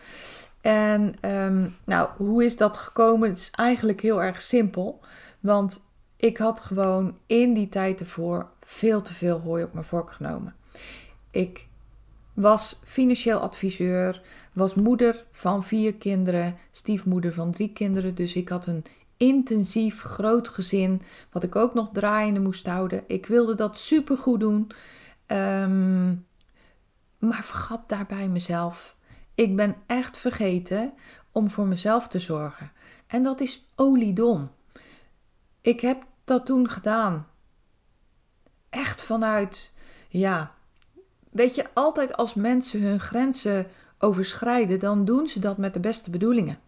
En 0.61 1.13
um, 1.31 1.75
nou, 1.83 2.09
hoe 2.17 2.45
is 2.45 2.57
dat 2.57 2.77
gekomen? 2.77 3.29
Het 3.29 3.37
is 3.37 3.51
eigenlijk 3.51 4.01
heel 4.01 4.23
erg 4.23 4.41
simpel. 4.41 4.99
Want 5.39 5.87
ik 6.17 6.37
had 6.37 6.59
gewoon 6.59 7.17
in 7.25 7.53
die 7.53 7.69
tijd 7.69 7.99
ervoor 7.99 8.49
veel 8.61 9.01
te 9.01 9.13
veel 9.13 9.39
hooi 9.39 9.63
op 9.63 9.73
mijn 9.73 9.85
vork 9.85 10.11
genomen. 10.11 10.55
Ik 11.31 11.67
was 12.33 12.79
financieel 12.83 13.39
adviseur, 13.39 14.21
was 14.53 14.75
moeder 14.75 15.25
van 15.31 15.63
vier 15.63 15.95
kinderen, 15.95 16.57
stiefmoeder 16.71 17.33
van 17.33 17.51
drie 17.51 17.73
kinderen. 17.73 18.15
Dus 18.15 18.35
ik 18.35 18.49
had 18.49 18.65
een 18.65 18.83
intensief 19.17 20.01
groot 20.01 20.47
gezin, 20.47 21.01
wat 21.31 21.43
ik 21.43 21.55
ook 21.55 21.73
nog 21.73 21.89
draaiende 21.93 22.39
moest 22.39 22.67
houden. 22.67 23.03
Ik 23.07 23.25
wilde 23.25 23.55
dat 23.55 23.77
super 23.77 24.17
goed 24.17 24.39
doen, 24.39 24.71
um, 25.27 26.25
maar 27.19 27.43
vergat 27.43 27.89
daarbij 27.89 28.29
mezelf. 28.29 28.95
Ik 29.35 29.55
ben 29.55 29.75
echt 29.85 30.17
vergeten 30.17 30.93
om 31.31 31.49
voor 31.49 31.65
mezelf 31.65 32.07
te 32.07 32.19
zorgen. 32.19 32.71
En 33.07 33.23
dat 33.23 33.41
is 33.41 33.65
oliedom. 33.75 34.51
Ik 35.61 35.79
heb 35.79 36.03
dat 36.23 36.45
toen 36.45 36.69
gedaan. 36.69 37.27
Echt 38.69 39.03
vanuit, 39.03 39.73
ja, 40.07 40.55
weet 41.31 41.55
je, 41.55 41.65
altijd 41.73 42.17
als 42.17 42.33
mensen 42.33 42.81
hun 42.81 42.99
grenzen 42.99 43.67
overschrijden, 43.97 44.79
dan 44.79 45.05
doen 45.05 45.27
ze 45.27 45.39
dat 45.39 45.57
met 45.57 45.73
de 45.73 45.79
beste 45.79 46.09
bedoelingen. 46.09 46.59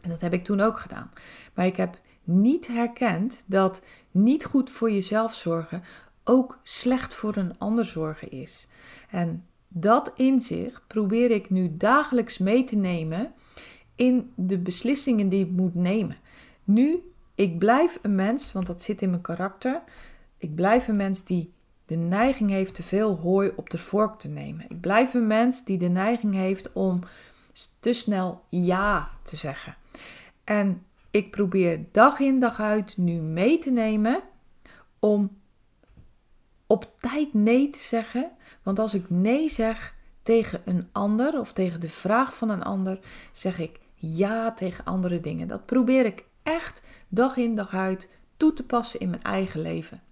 En 0.00 0.10
dat 0.10 0.20
heb 0.20 0.32
ik 0.32 0.44
toen 0.44 0.60
ook 0.60 0.78
gedaan. 0.78 1.10
Maar 1.54 1.66
ik 1.66 1.76
heb 1.76 2.00
niet 2.24 2.66
herkent 2.66 3.44
dat 3.46 3.82
niet 4.10 4.44
goed 4.44 4.70
voor 4.70 4.90
jezelf 4.90 5.34
zorgen 5.34 5.82
ook 6.24 6.58
slecht 6.62 7.14
voor 7.14 7.36
een 7.36 7.58
ander 7.58 7.84
zorgen 7.84 8.30
is. 8.30 8.68
En 9.10 9.44
dat 9.68 10.12
inzicht 10.14 10.82
probeer 10.86 11.30
ik 11.30 11.50
nu 11.50 11.76
dagelijks 11.76 12.38
mee 12.38 12.64
te 12.64 12.76
nemen 12.76 13.32
in 13.94 14.32
de 14.34 14.58
beslissingen 14.58 15.28
die 15.28 15.44
ik 15.44 15.50
moet 15.50 15.74
nemen. 15.74 16.16
Nu, 16.64 17.02
ik 17.34 17.58
blijf 17.58 17.98
een 18.02 18.14
mens, 18.14 18.52
want 18.52 18.66
dat 18.66 18.82
zit 18.82 19.02
in 19.02 19.10
mijn 19.10 19.22
karakter. 19.22 19.82
Ik 20.38 20.54
blijf 20.54 20.88
een 20.88 20.96
mens 20.96 21.24
die 21.24 21.52
de 21.86 21.96
neiging 21.96 22.50
heeft 22.50 22.74
te 22.74 22.82
veel 22.82 23.16
hooi 23.16 23.52
op 23.56 23.70
de 23.70 23.78
vork 23.78 24.18
te 24.18 24.28
nemen. 24.28 24.64
Ik 24.68 24.80
blijf 24.80 25.14
een 25.14 25.26
mens 25.26 25.64
die 25.64 25.78
de 25.78 25.88
neiging 25.88 26.34
heeft 26.34 26.72
om 26.72 27.00
te 27.80 27.92
snel 27.92 28.44
ja 28.48 29.10
te 29.22 29.36
zeggen. 29.36 29.76
En 30.48 30.86
ik 31.10 31.30
probeer 31.30 31.84
dag 31.92 32.18
in 32.18 32.40
dag 32.40 32.60
uit 32.60 32.96
nu 32.96 33.20
mee 33.20 33.58
te 33.58 33.70
nemen 33.70 34.22
om 34.98 35.38
op 36.66 36.92
tijd 37.00 37.34
nee 37.34 37.70
te 37.70 37.78
zeggen. 37.78 38.30
Want 38.62 38.78
als 38.78 38.94
ik 38.94 39.10
nee 39.10 39.48
zeg 39.48 39.94
tegen 40.22 40.60
een 40.64 40.88
ander 40.92 41.40
of 41.40 41.52
tegen 41.52 41.80
de 41.80 41.88
vraag 41.88 42.36
van 42.36 42.48
een 42.48 42.62
ander, 42.62 42.98
zeg 43.32 43.58
ik 43.58 43.80
ja 43.94 44.52
tegen 44.52 44.84
andere 44.84 45.20
dingen. 45.20 45.48
Dat 45.48 45.66
probeer 45.66 46.04
ik 46.04 46.24
echt 46.42 46.82
dag 47.08 47.36
in 47.36 47.54
dag 47.54 47.74
uit 47.74 48.08
toe 48.36 48.52
te 48.52 48.64
passen 48.64 49.00
in 49.00 49.10
mijn 49.10 49.22
eigen 49.22 49.60
leven. 49.60 50.02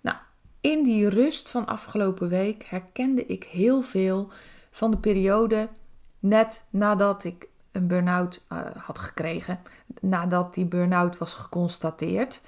Nou, 0.00 0.16
in 0.60 0.82
die 0.82 1.08
rust 1.08 1.50
van 1.50 1.66
afgelopen 1.66 2.28
week 2.28 2.64
herkende 2.64 3.26
ik 3.26 3.44
heel 3.44 3.82
veel 3.82 4.30
van 4.70 4.90
de 4.90 4.98
periode 4.98 5.68
net 6.18 6.64
nadat 6.70 7.24
ik 7.24 7.48
een 7.76 7.86
burn-out 7.86 8.44
uh, 8.52 8.58
had 8.76 8.98
gekregen, 8.98 9.58
nadat 10.00 10.54
die 10.54 10.66
burn-out 10.66 11.18
was 11.18 11.34
geconstateerd. 11.34 12.40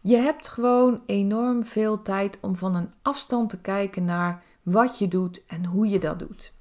Je 0.00 0.16
hebt 0.16 0.48
gewoon 0.48 1.02
enorm 1.06 1.64
veel 1.64 2.02
tijd 2.02 2.38
om 2.40 2.56
van 2.56 2.74
een 2.74 2.92
afstand 3.02 3.50
te 3.50 3.58
kijken 3.58 4.04
naar 4.04 4.42
wat 4.62 4.98
je 4.98 5.08
doet 5.08 5.42
en 5.46 5.64
hoe 5.64 5.88
je 5.88 5.98
dat 5.98 6.18
doet. 6.18 6.52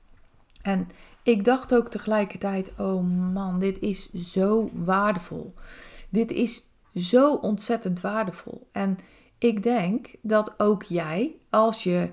En 0.62 0.88
ik 1.24 1.46
dacht 1.46 1.76
ook 1.76 1.90
tegelijkertijd: 1.90 2.72
oh 2.78 3.04
man, 3.34 3.60
dit 3.60 3.80
is 3.80 4.14
zo 4.14 4.70
waardevol. 4.74 5.54
Dit 6.10 6.32
is 6.32 6.70
zo 6.96 7.34
ontzettend 7.34 8.02
waardevol. 8.02 8.68
En 8.72 8.98
ik 9.38 9.64
denk 9.64 10.08
dat 10.22 10.54
ook 10.58 10.84
jij, 10.84 11.36
als 11.50 11.84
je 11.84 12.12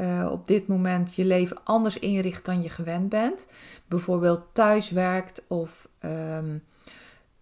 uh, 0.00 0.28
op 0.30 0.46
dit 0.46 0.66
moment 0.66 1.14
je 1.14 1.24
leven 1.24 1.64
anders 1.64 1.98
inricht 1.98 2.44
dan 2.44 2.62
je 2.62 2.68
gewend 2.68 3.08
bent, 3.08 3.46
bijvoorbeeld 3.88 4.42
thuis 4.52 4.90
werkt 4.90 5.42
of 5.46 5.88
um, 6.00 6.62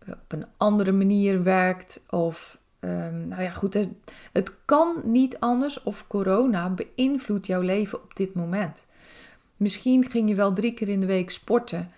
op 0.07 0.33
een 0.33 0.47
andere 0.57 0.93
manier 0.93 1.43
werkt 1.43 2.03
of 2.11 2.61
um, 2.81 3.29
nou 3.29 3.43
ja, 3.43 3.51
goed, 3.51 3.75
het, 3.75 3.89
het 4.33 4.65
kan 4.65 5.01
niet 5.05 5.41
anders 5.41 5.83
of 5.83 6.07
corona 6.07 6.71
beïnvloedt 6.71 7.47
jouw 7.47 7.61
leven 7.61 8.03
op 8.03 8.17
dit 8.17 8.35
moment. 8.35 8.87
Misschien 9.57 10.11
ging 10.11 10.29
je 10.29 10.35
wel 10.35 10.53
drie 10.53 10.75
keer 10.75 10.89
in 10.89 11.01
de 11.01 11.07
week 11.07 11.31
sporten 11.31 11.91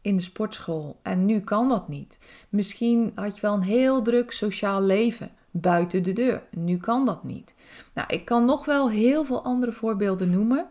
in 0.00 0.16
de 0.16 0.22
sportschool 0.22 0.98
en 1.02 1.26
nu 1.26 1.40
kan 1.40 1.68
dat 1.68 1.88
niet. 1.88 2.18
Misschien 2.48 3.12
had 3.14 3.34
je 3.34 3.40
wel 3.40 3.54
een 3.54 3.62
heel 3.62 4.02
druk 4.02 4.32
sociaal 4.32 4.82
leven 4.82 5.30
buiten 5.60 6.02
de 6.02 6.12
deur. 6.12 6.42
Nu 6.50 6.76
kan 6.76 7.06
dat 7.06 7.24
niet. 7.24 7.54
Nou, 7.94 8.08
ik 8.08 8.24
kan 8.24 8.44
nog 8.44 8.64
wel 8.64 8.90
heel 8.90 9.24
veel 9.24 9.44
andere 9.44 9.72
voorbeelden 9.72 10.30
noemen, 10.30 10.68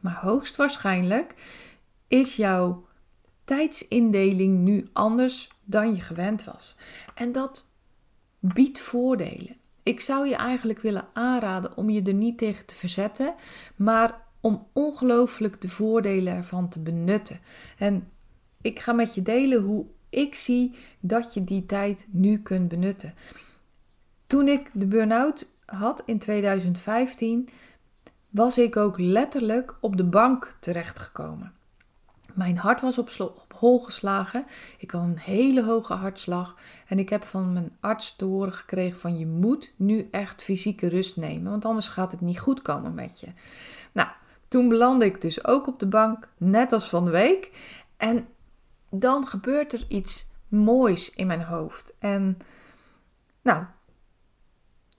maar 0.00 0.18
hoogstwaarschijnlijk 0.20 1.34
is 2.08 2.36
jouw 2.36 2.86
tijdsindeling 3.44 4.58
nu 4.58 4.88
anders 4.92 5.50
dan 5.64 5.94
je 5.94 6.00
gewend 6.00 6.44
was. 6.44 6.76
En 7.14 7.32
dat 7.32 7.70
biedt 8.38 8.80
voordelen. 8.80 9.56
Ik 9.82 10.00
zou 10.00 10.28
je 10.28 10.36
eigenlijk 10.36 10.80
willen 10.80 11.08
aanraden 11.12 11.76
om 11.76 11.90
je 11.90 12.02
er 12.02 12.14
niet 12.14 12.38
tegen 12.38 12.66
te 12.66 12.74
verzetten, 12.74 13.34
maar 13.76 14.24
om 14.40 14.66
ongelooflijk 14.72 15.60
de 15.60 15.68
voordelen 15.68 16.34
ervan 16.34 16.68
te 16.68 16.78
benutten. 16.78 17.40
En 17.78 18.10
ik 18.60 18.78
ga 18.80 18.92
met 18.92 19.14
je 19.14 19.22
delen 19.22 19.62
hoe 19.62 19.86
ik 20.08 20.34
zie 20.34 20.74
dat 21.00 21.34
je 21.34 21.44
die 21.44 21.66
tijd 21.66 22.06
nu 22.10 22.38
kunt 22.38 22.68
benutten. 22.68 23.14
Toen 24.26 24.48
ik 24.48 24.70
de 24.72 24.86
burn-out 24.86 25.52
had 25.64 26.02
in 26.06 26.18
2015, 26.18 27.48
was 28.30 28.58
ik 28.58 28.76
ook 28.76 28.98
letterlijk 28.98 29.74
op 29.80 29.96
de 29.96 30.04
bank 30.04 30.56
terechtgekomen. 30.60 31.54
Mijn 32.34 32.58
hart 32.58 32.80
was 32.80 32.98
op, 32.98 33.10
op 33.18 33.52
hol 33.58 33.80
geslagen. 33.80 34.46
Ik 34.78 34.90
had 34.90 35.02
een 35.02 35.18
hele 35.18 35.64
hoge 35.64 35.92
hartslag. 35.92 36.56
En 36.86 36.98
ik 36.98 37.08
heb 37.08 37.24
van 37.24 37.52
mijn 37.52 37.76
arts 37.80 38.16
te 38.16 38.24
horen 38.24 38.52
gekregen 38.52 38.98
van 38.98 39.18
je 39.18 39.26
moet 39.26 39.72
nu 39.76 40.08
echt 40.10 40.42
fysieke 40.42 40.88
rust 40.88 41.16
nemen. 41.16 41.50
Want 41.50 41.64
anders 41.64 41.88
gaat 41.88 42.10
het 42.10 42.20
niet 42.20 42.38
goed 42.38 42.62
komen 42.62 42.94
met 42.94 43.20
je. 43.20 43.26
Nou, 43.92 44.08
toen 44.48 44.68
belandde 44.68 45.04
ik 45.04 45.20
dus 45.20 45.46
ook 45.46 45.66
op 45.66 45.78
de 45.78 45.86
bank, 45.86 46.28
net 46.36 46.72
als 46.72 46.88
van 46.88 47.04
de 47.04 47.10
week. 47.10 47.50
En 47.96 48.26
dan 48.90 49.26
gebeurt 49.26 49.72
er 49.72 49.84
iets 49.88 50.26
moois 50.48 51.10
in 51.10 51.26
mijn 51.26 51.42
hoofd. 51.42 51.94
En 51.98 52.38
nou, 53.42 53.64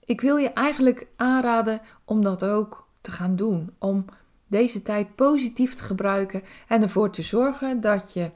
ik 0.08 0.20
wil 0.20 0.36
je 0.36 0.52
eigenlijk 0.52 1.06
aanraden 1.16 1.80
om 2.04 2.22
dat 2.22 2.44
ook 2.44 2.88
te 3.00 3.10
gaan 3.10 3.36
doen. 3.36 3.74
Om 3.78 4.04
deze 4.46 4.82
tijd 4.82 5.14
positief 5.14 5.74
te 5.74 5.84
gebruiken 5.84 6.42
en 6.68 6.82
ervoor 6.82 7.10
te 7.10 7.22
zorgen 7.22 7.80
dat 7.80 8.12
je 8.12 8.30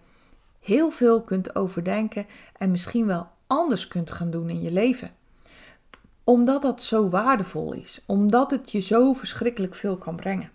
heel 0.61 0.91
veel 0.91 1.23
kunt 1.23 1.55
overdenken 1.55 2.27
en 2.57 2.71
misschien 2.71 3.07
wel 3.07 3.29
anders 3.47 3.89
kunt 3.89 4.11
gaan 4.11 4.31
doen 4.31 4.51
in 4.51 4.61
je 4.61 4.71
leven. 4.71 5.11
Omdat 6.25 6.63
dat 6.63 6.83
zo 6.83 7.09
waardevol 7.09 7.73
is, 7.73 8.03
omdat 8.07 8.51
het 8.51 8.71
je 8.71 8.81
zo 8.81 9.13
verschrikkelijk 9.13 9.75
veel 9.75 9.97
kan 9.97 10.17
brengen. 10.17 10.51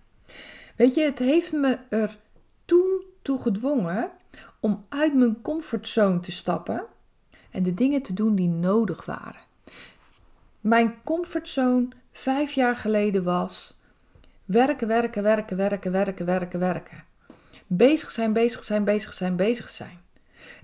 Weet 0.75 0.93
je, 0.93 1.01
het 1.01 1.19
heeft 1.19 1.51
me 1.51 1.77
er 1.89 2.17
toen 2.65 3.03
toe 3.21 3.41
gedwongen 3.41 4.11
om 4.59 4.85
uit 4.89 5.13
mijn 5.13 5.41
comfortzone 5.41 6.19
te 6.19 6.31
stappen 6.31 6.85
en 7.51 7.63
de 7.63 7.73
dingen 7.73 8.01
te 8.01 8.13
doen 8.13 8.35
die 8.35 8.49
nodig 8.49 9.05
waren. 9.05 9.46
Mijn 10.67 11.03
comfortzone 11.03 11.87
vijf 12.11 12.51
jaar 12.51 12.75
geleden 12.75 13.23
was 13.23 13.77
Werken, 14.45 14.87
werken, 14.87 15.23
werken, 15.23 15.57
werken, 15.57 15.91
werken, 15.91 16.25
werken, 16.25 16.59
werken. 16.59 17.03
Bezig 17.67 18.11
zijn, 18.11 18.33
bezig 18.33 18.63
zijn, 18.63 18.83
bezig 18.83 19.13
zijn, 19.13 19.35
bezig 19.35 19.69
zijn. 19.69 19.99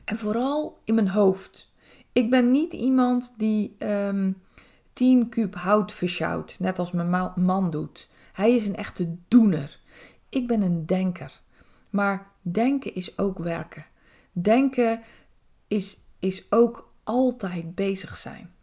En 0.04 0.18
vooral 0.18 0.80
in 0.84 0.96
mijn 0.96 1.10
hoofd. 1.10 1.72
Ik 2.12 2.30
ben 2.30 2.52
niet 2.52 2.74
iemand 2.74 3.34
die 3.38 3.76
um, 3.80 4.42
10 4.94 5.30
kuub 5.30 5.56
hout 5.56 5.92
versjouwt, 5.92 6.56
net 6.60 6.80
als 6.80 6.92
mijn 6.92 7.32
man 7.36 7.70
doet. 7.70 8.10
Hij 8.34 8.56
is 8.56 8.68
een 8.68 8.76
echte 8.76 9.16
doener. 9.28 9.80
Ik 10.30 10.48
ben 10.48 10.62
een 10.62 10.86
denker. 10.86 11.42
Maar 11.90 12.32
denken 12.42 12.96
is 12.96 13.18
ook 13.18 13.38
werken. 13.38 13.86
Denken 14.32 15.02
is, 15.68 16.00
is 16.20 16.46
ook 16.50 16.94
altijd 17.04 17.76
bezig 17.76 18.18
zijn. 18.18 18.54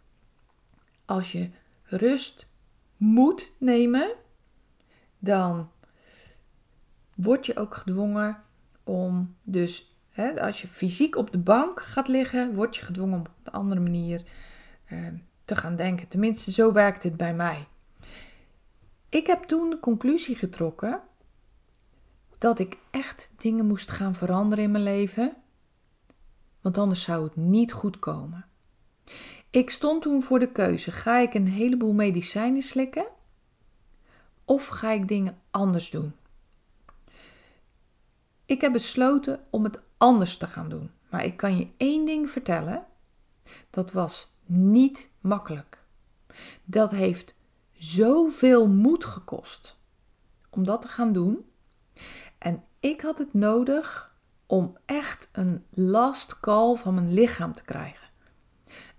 Als 1.11 1.33
je 1.33 1.51
rust 1.83 2.49
moet 2.97 3.53
nemen, 3.59 4.15
dan 5.19 5.71
word 7.15 7.47
je 7.47 7.57
ook 7.57 7.75
gedwongen 7.75 8.43
om 8.85 9.37
dus, 9.43 9.97
hè, 10.09 10.41
als 10.43 10.63
je 10.63 10.69
fysiek 10.69 11.17
op 11.17 11.31
de 11.31 11.39
bank 11.39 11.83
gaat 11.83 12.09
liggen, 12.09 12.55
word 12.55 12.77
je 12.77 12.83
gedwongen 12.83 13.15
om 13.15 13.21
op 13.21 13.31
een 13.43 13.53
andere 13.53 13.81
manier 13.81 14.23
eh, 14.85 15.07
te 15.45 15.57
gaan 15.57 15.77
denken. 15.77 16.09
Tenminste, 16.09 16.51
zo 16.51 16.73
werkt 16.73 17.03
het 17.03 17.17
bij 17.17 17.35
mij. 17.35 17.67
Ik 19.09 19.27
heb 19.27 19.43
toen 19.43 19.71
de 19.71 19.81
conclusie 19.81 20.37
getrokken 20.37 21.01
dat 22.39 22.59
ik 22.59 22.79
echt 22.91 23.31
dingen 23.37 23.67
moest 23.67 23.91
gaan 23.91 24.15
veranderen 24.15 24.65
in 24.65 24.71
mijn 24.71 24.85
leven, 24.85 25.37
want 26.61 26.79
anders 26.79 27.03
zou 27.03 27.25
het 27.25 27.37
niet 27.37 27.73
goed 27.73 27.99
komen. 27.99 28.45
Ik 29.51 29.71
stond 29.71 30.03
toen 30.03 30.23
voor 30.23 30.39
de 30.39 30.53
keuze: 30.53 30.93
ga 30.93 31.19
ik 31.19 31.35
een 31.35 31.49
heleboel 31.49 31.93
medicijnen 31.93 32.63
slikken 32.63 33.07
of 34.45 34.67
ga 34.67 34.91
ik 34.91 35.09
dingen 35.09 35.41
anders 35.51 35.91
doen? 35.91 36.15
Ik 38.47 38.61
heb 38.61 38.73
besloten 38.73 39.45
om 39.51 39.65
het 39.65 39.81
anders 39.97 40.37
te 40.37 40.47
gaan 40.47 40.69
doen. 40.69 40.91
Maar 41.11 41.25
ik 41.25 41.37
kan 41.37 41.57
je 41.57 41.69
één 41.77 42.07
ding 42.07 42.31
vertellen. 42.31 42.87
Dat 43.71 43.93
was 43.93 44.31
niet 44.47 45.11
makkelijk. 45.21 45.79
Dat 46.65 46.91
heeft 46.91 47.35
zoveel 47.73 48.69
moed 48.69 49.05
gekost 49.05 49.77
om 50.51 50.65
dat 50.65 50.83
te 50.83 50.89
gaan 50.89 51.13
doen. 51.13 51.51
En 52.39 52.65
ik 52.81 53.01
had 53.01 53.19
het 53.19 53.35
nodig 53.35 54.15
om 54.47 54.77
echt 54.87 55.29
een 55.33 55.65
last 55.69 56.41
call 56.41 56.77
van 56.77 56.95
mijn 56.95 57.13
lichaam 57.13 57.55
te 57.55 57.65
krijgen. 57.65 58.10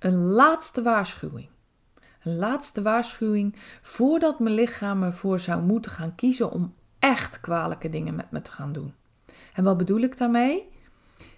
Een 0.01 0.17
laatste 0.17 0.81
waarschuwing. 0.81 1.47
Een 2.23 2.35
laatste 2.35 2.81
waarschuwing 2.81 3.55
voordat 3.81 4.39
mijn 4.39 4.55
lichaam 4.55 5.03
ervoor 5.03 5.39
zou 5.39 5.61
moeten 5.61 5.91
gaan 5.91 6.15
kiezen 6.15 6.51
om 6.51 6.73
echt 6.99 7.39
kwalijke 7.39 7.89
dingen 7.89 8.15
met 8.15 8.31
me 8.31 8.41
te 8.41 8.51
gaan 8.51 8.73
doen. 8.73 8.93
En 9.53 9.63
wat 9.63 9.77
bedoel 9.77 9.99
ik 9.99 10.17
daarmee? 10.17 10.69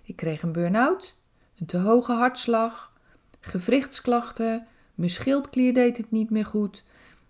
Ik 0.04 0.16
kreeg 0.16 0.42
een 0.42 0.52
burn-out, 0.52 1.18
een 1.58 1.66
te 1.66 1.78
hoge 1.78 2.12
hartslag, 2.12 2.94
gewrichtsklachten, 3.40 4.68
mijn 4.96 5.10
schildklier 5.10 5.74
deed 5.74 5.98
het 5.98 6.12
niet 6.12 6.30
meer 6.30 6.46
goed, 6.46 6.84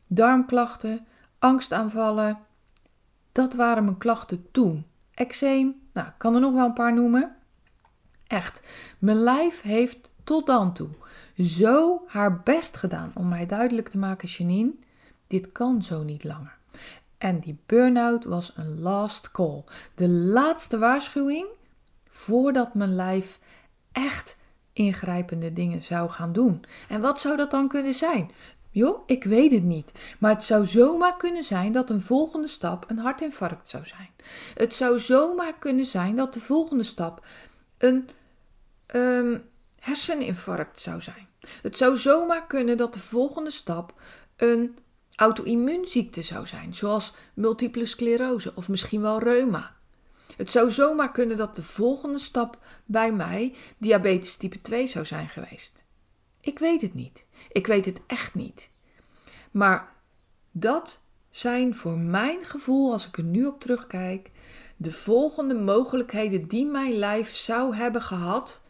darmklachten, 0.07 1.05
angstaanvallen. 1.39 2.39
Dat 3.31 3.53
waren 3.53 3.83
mijn 3.83 3.97
klachten 3.97 4.51
toen. 4.51 4.85
Eczeem, 5.13 5.81
nou, 5.93 6.07
ik 6.07 6.13
kan 6.17 6.35
er 6.35 6.41
nog 6.41 6.53
wel 6.53 6.65
een 6.65 6.73
paar 6.73 6.93
noemen. 6.93 7.35
Echt, 8.27 8.63
mijn 8.99 9.17
lijf 9.17 9.61
heeft 9.61 10.11
tot 10.23 10.45
dan 10.45 10.73
toe 10.73 10.89
zo 11.38 12.03
haar 12.07 12.41
best 12.41 12.77
gedaan 12.77 13.12
om 13.15 13.27
mij 13.27 13.45
duidelijk 13.45 13.89
te 13.89 13.97
maken, 13.97 14.27
Janine, 14.27 14.71
dit 15.27 15.51
kan 15.51 15.83
zo 15.83 16.03
niet 16.03 16.23
langer. 16.23 16.57
En 17.17 17.39
die 17.39 17.57
burn-out 17.65 18.23
was 18.23 18.53
een 18.55 18.79
last 18.79 19.31
call. 19.31 19.63
De 19.95 20.09
laatste 20.09 20.77
waarschuwing 20.77 21.47
voordat 22.09 22.73
mijn 22.73 22.95
lijf 22.95 23.39
echt 23.91 24.38
ingrijpende 24.73 25.53
dingen 25.53 25.83
zou 25.83 26.09
gaan 26.09 26.33
doen. 26.33 26.65
En 26.89 27.01
wat 27.01 27.19
zou 27.19 27.38
dat 27.38 27.51
dan 27.51 27.67
kunnen 27.67 27.93
zijn? 27.93 28.31
Joh, 28.69 29.01
ik 29.05 29.23
weet 29.23 29.51
het 29.51 29.63
niet. 29.63 30.15
Maar 30.19 30.31
het 30.31 30.43
zou 30.43 30.65
zomaar 30.65 31.17
kunnen 31.17 31.43
zijn 31.43 31.71
dat 31.71 31.89
een 31.89 32.01
volgende 32.01 32.47
stap 32.47 32.86
een 32.88 32.97
hartinfarct 32.97 33.69
zou 33.69 33.86
zijn. 33.86 34.09
Het 34.53 34.73
zou 34.73 34.99
zomaar 34.99 35.53
kunnen 35.59 35.86
zijn 35.86 36.15
dat 36.15 36.33
de 36.33 36.39
volgende 36.39 36.83
stap 36.83 37.25
een 37.77 38.09
um, 38.95 39.43
herseninfarct 39.83 40.79
zou 40.79 41.01
zijn. 41.01 41.27
Het 41.61 41.77
zou 41.77 41.97
zomaar 41.97 42.47
kunnen 42.47 42.77
dat 42.77 42.93
de 42.93 42.99
volgende 42.99 43.51
stap 43.51 43.93
een 44.35 44.77
auto-immuunziekte 45.15 46.21
zou 46.21 46.45
zijn, 46.45 46.75
zoals 46.75 47.13
multiple 47.33 47.85
sclerose 47.85 48.51
of 48.55 48.69
misschien 48.69 49.01
wel 49.01 49.19
reuma. 49.19 49.75
Het 50.37 50.51
zou 50.51 50.71
zomaar 50.71 51.11
kunnen 51.11 51.37
dat 51.37 51.55
de 51.55 51.63
volgende 51.63 52.19
stap 52.19 52.57
bij 52.85 53.11
mij 53.11 53.55
diabetes 53.77 54.37
type 54.37 54.61
2 54.61 54.87
zou 54.87 55.05
zijn 55.05 55.29
geweest. 55.29 55.85
Ik 56.41 56.59
weet 56.59 56.81
het 56.81 56.93
niet. 56.93 57.25
Ik 57.51 57.67
weet 57.67 57.85
het 57.85 58.01
echt 58.07 58.33
niet. 58.33 58.69
Maar 59.51 59.91
dat 60.51 61.03
zijn 61.29 61.75
voor 61.75 61.97
mijn 61.97 62.43
gevoel, 62.43 62.91
als 62.91 63.07
ik 63.07 63.17
er 63.17 63.23
nu 63.23 63.45
op 63.45 63.59
terugkijk, 63.59 64.31
de 64.77 64.91
volgende 64.91 65.55
mogelijkheden 65.55 66.47
die 66.47 66.65
mijn 66.65 66.93
lijf 66.93 67.35
zou 67.35 67.75
hebben 67.75 68.01
gehad 68.01 68.62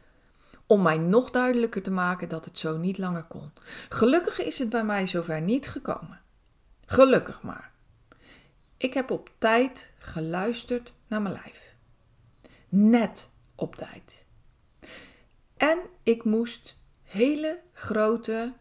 om 0.67 0.81
mij 0.81 0.97
nog 0.97 1.31
duidelijker 1.31 1.81
te 1.81 1.91
maken 1.91 2.29
dat 2.29 2.45
het 2.45 2.59
zo 2.59 2.77
niet 2.77 2.97
langer 2.97 3.23
kon. 3.23 3.51
Gelukkig 3.89 4.39
is 4.39 4.59
het 4.59 4.69
bij 4.69 4.83
mij 4.83 5.07
zover 5.07 5.41
niet 5.41 5.67
gekomen. 5.67 6.21
Gelukkig 6.85 7.41
maar. 7.41 7.71
Ik 8.77 8.93
heb 8.93 9.11
op 9.11 9.31
tijd 9.37 9.93
geluisterd 9.97 10.93
naar 11.07 11.21
mijn 11.21 11.33
lijf. 11.43 11.75
Net 12.69 13.31
op 13.55 13.75
tijd. 13.75 14.25
En 15.57 15.79
ik 16.03 16.23
moest 16.23 16.77
hele 17.03 17.59
grote, 17.73 18.53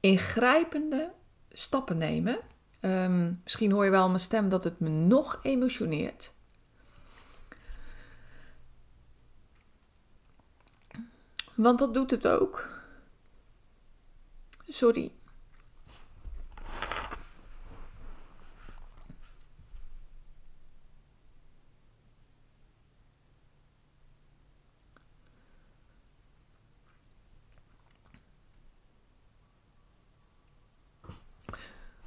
ingrijpende 0.00 1.12
stappen 1.52 1.98
nemen. 1.98 2.38
Ehm, 2.80 3.32
misschien 3.42 3.72
hoor 3.72 3.84
je 3.84 3.90
wel 3.90 4.08
mijn 4.08 4.20
stem 4.20 4.48
dat 4.48 4.64
het 4.64 4.80
me 4.80 4.88
nog 4.88 5.38
emotioneert. 5.42 6.34
Want 11.54 11.78
dat 11.78 11.94
doet 11.94 12.10
het 12.10 12.26
ook. 12.26 12.68
Sorry. 14.68 15.12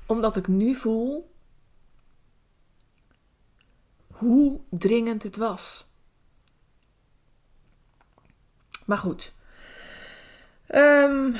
Omdat 0.05 0.37
ik 0.37 0.47
nu 0.47 0.75
voel 0.75 1.35
hoe 4.07 4.61
dringend 4.69 5.23
het 5.23 5.35
was. 5.35 5.85
Maar 8.85 8.97
goed. 8.97 9.35
Um, 10.75 11.35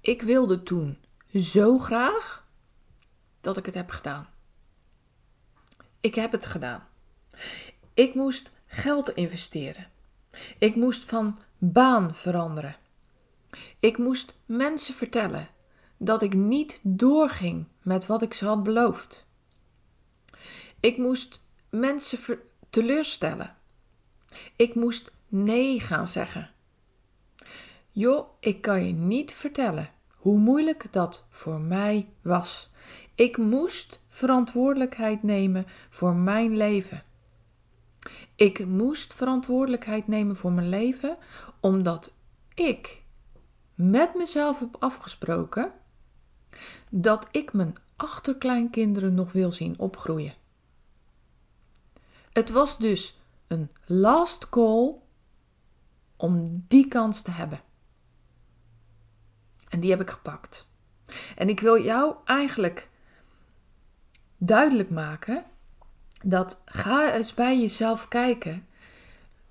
ik 0.00 0.22
wilde 0.22 0.62
toen 0.62 0.98
zo 1.34 1.78
graag 1.78 2.46
dat 3.40 3.56
ik 3.56 3.66
het 3.66 3.74
heb 3.74 3.90
gedaan. 3.90 4.28
Ik 6.00 6.14
heb 6.14 6.32
het 6.32 6.46
gedaan. 6.46 6.88
Ik 7.94 8.14
moest 8.14 8.52
geld 8.66 9.08
investeren. 9.08 9.90
Ik 10.58 10.74
moest 10.76 11.04
van 11.04 11.38
baan 11.58 12.14
veranderen. 12.14 12.76
Ik 13.78 13.98
moest 13.98 14.34
mensen 14.46 14.94
vertellen 14.94 15.48
dat 15.96 16.22
ik 16.22 16.34
niet 16.34 16.80
doorging 16.82 17.66
met 17.82 18.06
wat 18.06 18.22
ik 18.22 18.34
ze 18.34 18.44
had 18.44 18.62
beloofd. 18.62 19.26
Ik 20.80 20.98
moest 20.98 21.40
mensen 21.68 22.38
teleurstellen. 22.70 23.56
Ik 24.56 24.74
moest 24.74 25.12
nee 25.34 25.80
gaan 25.80 26.08
zeggen. 26.08 26.50
Joh, 27.90 28.26
ik 28.40 28.60
kan 28.60 28.86
je 28.86 28.92
niet 28.92 29.32
vertellen 29.32 29.90
hoe 30.10 30.38
moeilijk 30.38 30.92
dat 30.92 31.26
voor 31.30 31.60
mij 31.60 32.08
was. 32.22 32.70
Ik 33.14 33.36
moest 33.36 34.00
verantwoordelijkheid 34.08 35.22
nemen 35.22 35.66
voor 35.90 36.14
mijn 36.14 36.56
leven. 36.56 37.02
Ik 38.34 38.66
moest 38.66 39.14
verantwoordelijkheid 39.14 40.06
nemen 40.06 40.36
voor 40.36 40.52
mijn 40.52 40.68
leven 40.68 41.16
omdat 41.60 42.14
ik 42.54 43.02
met 43.74 44.14
mezelf 44.14 44.58
heb 44.58 44.76
afgesproken 44.78 45.72
dat 46.90 47.28
ik 47.30 47.52
mijn 47.52 47.74
achterkleinkinderen 47.96 49.14
nog 49.14 49.32
wil 49.32 49.52
zien 49.52 49.78
opgroeien. 49.78 50.34
Het 52.32 52.50
was 52.50 52.78
dus 52.78 53.18
een 53.46 53.70
last 53.84 54.48
call 54.48 55.02
om 56.24 56.64
die 56.68 56.88
kans 56.88 57.22
te 57.22 57.30
hebben. 57.30 57.60
En 59.68 59.80
die 59.80 59.90
heb 59.90 60.00
ik 60.00 60.10
gepakt. 60.10 60.66
En 61.36 61.48
ik 61.48 61.60
wil 61.60 61.82
jou 61.82 62.14
eigenlijk 62.24 62.88
duidelijk 64.36 64.90
maken 64.90 65.44
dat 66.22 66.62
ga 66.64 67.12
eens 67.12 67.34
bij 67.34 67.60
jezelf 67.60 68.08
kijken 68.08 68.66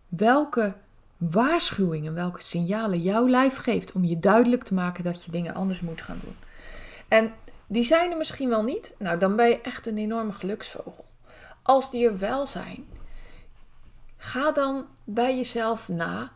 welke 0.07 0.75
waarschuwingen, 1.17 2.13
welke 2.13 2.41
signalen 2.41 3.01
jouw 3.01 3.27
lijf 3.27 3.55
geeft 3.55 3.91
om 3.91 4.03
je 4.03 4.19
duidelijk 4.19 4.63
te 4.63 4.73
maken 4.73 5.03
dat 5.03 5.23
je 5.23 5.31
dingen 5.31 5.53
anders 5.53 5.81
moet 5.81 6.01
gaan 6.01 6.19
doen. 6.23 6.35
En 7.07 7.33
die 7.67 7.83
zijn 7.83 8.11
er 8.11 8.17
misschien 8.17 8.49
wel 8.49 8.63
niet, 8.63 8.95
nou 8.99 9.17
dan 9.19 9.35
ben 9.35 9.47
je 9.47 9.61
echt 9.61 9.87
een 9.87 9.97
enorme 9.97 10.31
geluksvogel. 10.31 11.05
Als 11.61 11.91
die 11.91 12.07
er 12.07 12.17
wel 12.17 12.45
zijn, 12.45 12.85
ga 14.17 14.51
dan 14.51 14.85
bij 15.03 15.35
jezelf 15.35 15.87
na 15.87 16.31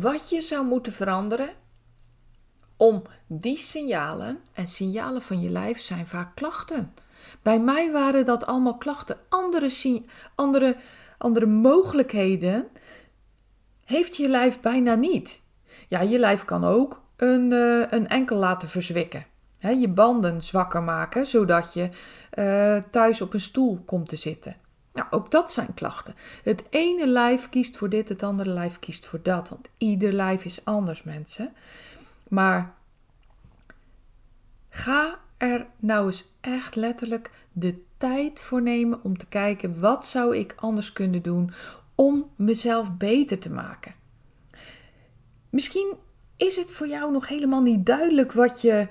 wat 0.00 0.30
je 0.30 0.40
zou 0.40 0.64
moeten 0.64 0.92
veranderen 0.92 1.48
om 2.76 3.02
die 3.26 3.58
signalen, 3.58 4.38
en 4.52 4.66
signalen 4.66 5.22
van 5.22 5.40
je 5.40 5.50
lijf 5.50 5.80
zijn 5.80 6.06
vaak 6.06 6.34
klachten. 6.34 6.94
Bij 7.42 7.60
mij 7.60 7.92
waren 7.92 8.24
dat 8.24 8.46
allemaal 8.46 8.76
klachten. 8.76 9.16
Andere, 9.28 10.04
andere, 10.34 10.76
andere 11.18 11.46
mogelijkheden 11.46 12.68
heeft 13.84 14.16
je 14.16 14.28
lijf 14.28 14.60
bijna 14.60 14.94
niet. 14.94 15.42
Ja, 15.88 16.00
je 16.00 16.18
lijf 16.18 16.44
kan 16.44 16.64
ook 16.64 17.02
een, 17.16 17.50
uh, 17.50 17.84
een 17.90 18.08
enkel 18.08 18.36
laten 18.36 18.68
verzwikken. 18.68 19.26
je 19.58 19.88
banden 19.88 20.42
zwakker 20.42 20.82
maken, 20.82 21.26
zodat 21.26 21.72
je 21.72 21.88
uh, 22.34 22.82
thuis 22.90 23.20
op 23.20 23.34
een 23.34 23.40
stoel 23.40 23.82
komt 23.84 24.08
te 24.08 24.16
zitten. 24.16 24.65
Nou, 24.96 25.08
ook 25.10 25.30
dat 25.30 25.52
zijn 25.52 25.74
klachten. 25.74 26.14
Het 26.42 26.64
ene 26.70 27.06
lijf 27.06 27.48
kiest 27.48 27.76
voor 27.76 27.88
dit, 27.88 28.08
het 28.08 28.22
andere 28.22 28.50
lijf 28.50 28.78
kiest 28.78 29.06
voor 29.06 29.22
dat. 29.22 29.48
Want 29.48 29.68
ieder 29.78 30.12
lijf 30.12 30.44
is 30.44 30.64
anders, 30.64 31.02
mensen. 31.02 31.52
Maar 32.28 32.74
ga 34.68 35.18
er 35.36 35.66
nou 35.76 36.06
eens 36.06 36.24
echt 36.40 36.74
letterlijk 36.74 37.30
de 37.52 37.82
tijd 37.96 38.40
voor 38.40 38.62
nemen 38.62 39.00
om 39.02 39.18
te 39.18 39.26
kijken 39.26 39.80
wat 39.80 40.06
zou 40.06 40.36
ik 40.36 40.54
anders 40.56 40.92
kunnen 40.92 41.22
doen 41.22 41.52
om 41.94 42.30
mezelf 42.36 42.96
beter 42.96 43.38
te 43.38 43.50
maken. 43.50 43.94
Misschien 45.50 45.94
is 46.36 46.56
het 46.56 46.72
voor 46.72 46.88
jou 46.88 47.12
nog 47.12 47.28
helemaal 47.28 47.62
niet 47.62 47.86
duidelijk 47.86 48.32
wat 48.32 48.60
je 48.60 48.88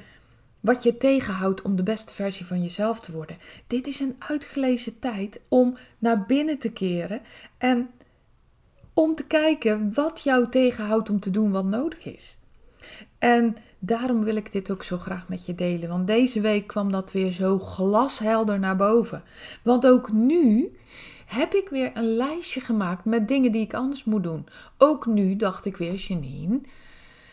wat 0.66 0.84
je 0.84 0.98
tegenhoudt 0.98 1.62
om 1.62 1.76
de 1.76 1.84
beste 1.84 2.14
versie 2.14 2.46
van 2.46 2.62
jezelf 2.62 3.00
te 3.00 3.12
worden. 3.12 3.38
Dit 3.68 3.88
is 3.88 4.00
een 4.00 4.16
uitgelezen 4.20 5.00
tijd 5.00 5.40
om 5.50 5.78
naar 5.98 6.26
binnen 6.26 6.58
te 6.58 6.72
keren 6.72 7.22
en 7.58 7.90
om 8.94 9.16
te 9.16 9.26
kijken 9.26 9.94
wat 9.94 10.22
jou 10.24 10.50
tegenhoudt 10.50 11.10
om 11.10 11.20
te 11.20 11.32
doen 11.32 11.52
wat 11.52 11.66
nodig 11.66 12.06
is. 12.06 12.40
En 13.18 13.56
daarom 13.80 14.24
wil 14.24 14.36
ik 14.36 14.52
dit 14.52 14.72
ook 14.72 14.84
zo 14.84 14.98
graag 14.98 15.28
met 15.28 15.46
je 15.46 15.56
delen, 15.56 15.90
want 15.90 16.08
deze 16.08 16.42
week 16.42 16.68
kwam 16.68 16.92
dat 16.92 17.12
weer 17.12 17.32
zo 17.32 17.60
glashelder 17.60 18.60
naar 18.60 18.76
boven. 18.76 19.24
Want 19.64 19.88
ook 19.88 20.12
nu 20.12 20.78
heb 21.26 21.54
ik 21.54 21.70
weer 21.70 21.92
een 21.94 22.16
lijstje 22.16 22.62
gemaakt 22.62 23.06
met 23.06 23.28
dingen 23.28 23.52
die 23.52 23.62
ik 23.62 23.74
anders 23.74 24.04
moet 24.04 24.24
doen. 24.24 24.48
Ook 24.78 25.06
nu 25.06 25.36
dacht 25.36 25.66
ik 25.66 25.78
weer, 25.78 25.94
Janine, 25.94 26.62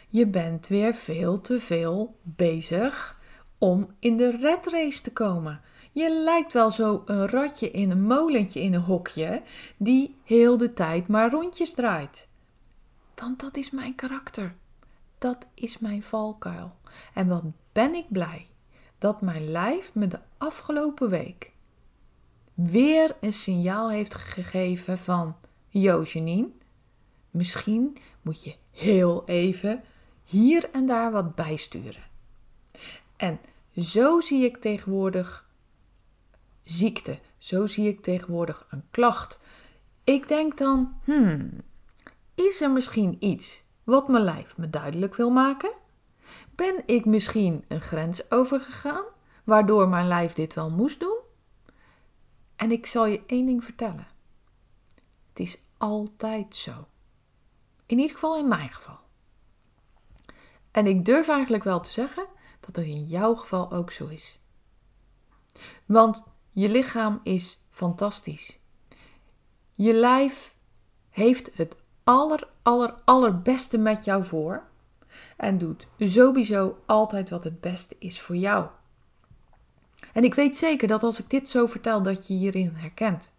je 0.08 0.26
bent 0.26 0.66
weer 0.66 0.94
veel 0.94 1.40
te 1.40 1.60
veel 1.60 2.16
bezig 2.22 3.20
om 3.62 3.94
in 3.98 4.16
de 4.16 4.36
red 4.36 4.66
race 4.66 5.02
te 5.02 5.12
komen. 5.12 5.60
Je 5.92 6.22
lijkt 6.24 6.52
wel 6.52 6.70
zo 6.70 7.02
een 7.06 7.28
ratje 7.28 7.70
in 7.70 7.90
een 7.90 8.02
molentje 8.02 8.60
in 8.60 8.74
een 8.74 8.80
hokje 8.80 9.42
die 9.76 10.16
heel 10.24 10.56
de 10.56 10.72
tijd 10.72 11.08
maar 11.08 11.30
rondjes 11.30 11.74
draait. 11.74 12.28
Want 13.14 13.40
dat 13.40 13.56
is 13.56 13.70
mijn 13.70 13.94
karakter. 13.94 14.54
Dat 15.18 15.46
is 15.54 15.78
mijn 15.78 16.02
valkuil. 16.02 16.76
En 17.14 17.28
wat 17.28 17.44
ben 17.72 17.94
ik 17.94 18.06
blij 18.08 18.46
dat 18.98 19.20
mijn 19.20 19.50
lijf 19.50 19.94
me 19.94 20.08
de 20.08 20.20
afgelopen 20.38 21.10
week 21.10 21.52
weer 22.54 23.16
een 23.20 23.32
signaal 23.32 23.90
heeft 23.90 24.14
gegeven 24.14 24.98
van: 24.98 25.36
Janine, 25.68 26.48
misschien 27.30 27.96
moet 28.22 28.44
je 28.44 28.54
heel 28.70 29.22
even 29.26 29.82
hier 30.24 30.70
en 30.72 30.86
daar 30.86 31.12
wat 31.12 31.34
bijsturen. 31.34 32.10
En 33.16 33.40
zo 33.76 34.20
zie 34.20 34.44
ik 34.44 34.56
tegenwoordig 34.56 35.50
ziekte, 36.62 37.18
zo 37.36 37.66
zie 37.66 37.88
ik 37.88 38.02
tegenwoordig 38.02 38.66
een 38.70 38.84
klacht. 38.90 39.40
Ik 40.04 40.28
denk 40.28 40.58
dan: 40.58 41.00
hmm, 41.04 41.60
is 42.34 42.60
er 42.60 42.70
misschien 42.70 43.16
iets 43.18 43.64
wat 43.84 44.08
mijn 44.08 44.24
lijf 44.24 44.56
me 44.56 44.70
duidelijk 44.70 45.14
wil 45.14 45.30
maken? 45.30 45.72
Ben 46.54 46.82
ik 46.86 47.04
misschien 47.04 47.64
een 47.68 47.80
grens 47.80 48.30
overgegaan, 48.30 49.04
waardoor 49.44 49.88
mijn 49.88 50.06
lijf 50.06 50.32
dit 50.32 50.54
wel 50.54 50.70
moest 50.70 51.00
doen? 51.00 51.18
En 52.56 52.70
ik 52.70 52.86
zal 52.86 53.06
je 53.06 53.22
één 53.26 53.46
ding 53.46 53.64
vertellen. 53.64 54.06
Het 55.28 55.38
is 55.38 55.58
altijd 55.78 56.56
zo. 56.56 56.86
In 57.86 57.98
ieder 57.98 58.14
geval 58.14 58.38
in 58.38 58.48
mijn 58.48 58.70
geval. 58.70 58.98
En 60.70 60.86
ik 60.86 61.04
durf 61.04 61.28
eigenlijk 61.28 61.64
wel 61.64 61.80
te 61.80 61.90
zeggen 61.90 62.26
dat 62.66 62.76
het 62.76 62.84
in 62.86 63.04
jouw 63.04 63.34
geval 63.34 63.72
ook 63.72 63.90
zo 63.90 64.06
is. 64.06 64.40
Want 65.86 66.24
je 66.52 66.68
lichaam 66.68 67.20
is 67.22 67.60
fantastisch. 67.70 68.58
Je 69.74 69.92
lijf 69.92 70.54
heeft 71.10 71.56
het 71.56 71.76
aller, 72.04 72.48
aller, 72.62 72.94
allerbeste 73.04 73.78
met 73.78 74.04
jou 74.04 74.24
voor 74.24 74.62
en 75.36 75.58
doet 75.58 75.86
sowieso 75.98 76.78
altijd 76.86 77.30
wat 77.30 77.44
het 77.44 77.60
beste 77.60 77.96
is 77.98 78.20
voor 78.20 78.36
jou. 78.36 78.66
En 80.12 80.24
ik 80.24 80.34
weet 80.34 80.56
zeker 80.56 80.88
dat 80.88 81.02
als 81.02 81.18
ik 81.20 81.30
dit 81.30 81.48
zo 81.48 81.66
vertel, 81.66 82.02
dat 82.02 82.26
je 82.26 82.34
hierin 82.34 82.74
herkent. 82.74 83.32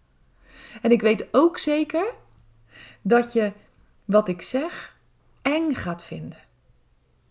En 0.82 0.92
ik 0.92 1.02
weet 1.02 1.28
ook 1.32 1.58
zeker 1.58 2.14
dat 3.02 3.34
je 3.34 3.54
wat 4.06 4.28
ik 4.28 4.42
zeg 4.42 4.98
eng 5.42 5.74
gaat 5.74 6.04
vinden. 6.04 6.44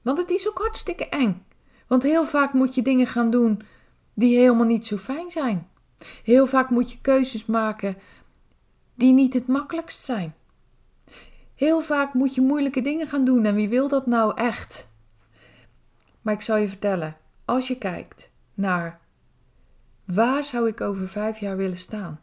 Want 0.03 0.19
het 0.19 0.31
is 0.31 0.49
ook 0.49 0.59
hartstikke 0.59 1.09
eng. 1.09 1.47
Want 1.93 2.05
heel 2.05 2.27
vaak 2.27 2.53
moet 2.53 2.75
je 2.75 2.83
dingen 2.83 3.07
gaan 3.07 3.31
doen 3.31 3.63
die 4.15 4.37
helemaal 4.37 4.67
niet 4.67 4.87
zo 4.87 4.97
fijn 4.97 5.31
zijn. 5.31 5.69
Heel 6.25 6.47
vaak 6.47 6.71
moet 6.71 6.93
je 6.93 7.01
keuzes 7.01 7.47
maken 7.47 7.97
die 8.95 9.13
niet 9.13 9.35
het 9.35 9.47
makkelijkst 9.47 10.01
zijn. 10.01 10.35
Heel 11.55 11.81
vaak 11.81 12.15
moet 12.15 12.35
je 12.35 12.41
moeilijke 12.41 12.83
dingen 12.83 13.07
gaan 13.07 13.25
doen 13.25 13.45
en 13.45 13.55
wie 13.55 13.69
wil 13.69 13.89
dat 13.89 14.07
nou 14.07 14.37
echt? 14.37 14.91
Maar 16.23 16.35
ik 16.35 16.41
zal 16.41 16.57
je 16.57 16.69
vertellen, 16.69 17.17
als 17.45 17.69
je 17.69 17.79
kijkt 17.79 18.31
naar 18.55 19.01
waar 20.05 20.45
zou 20.45 20.69
ik 20.69 20.81
over 20.81 21.09
vijf 21.09 21.39
jaar 21.39 21.57
willen 21.57 21.77
staan? 21.77 22.21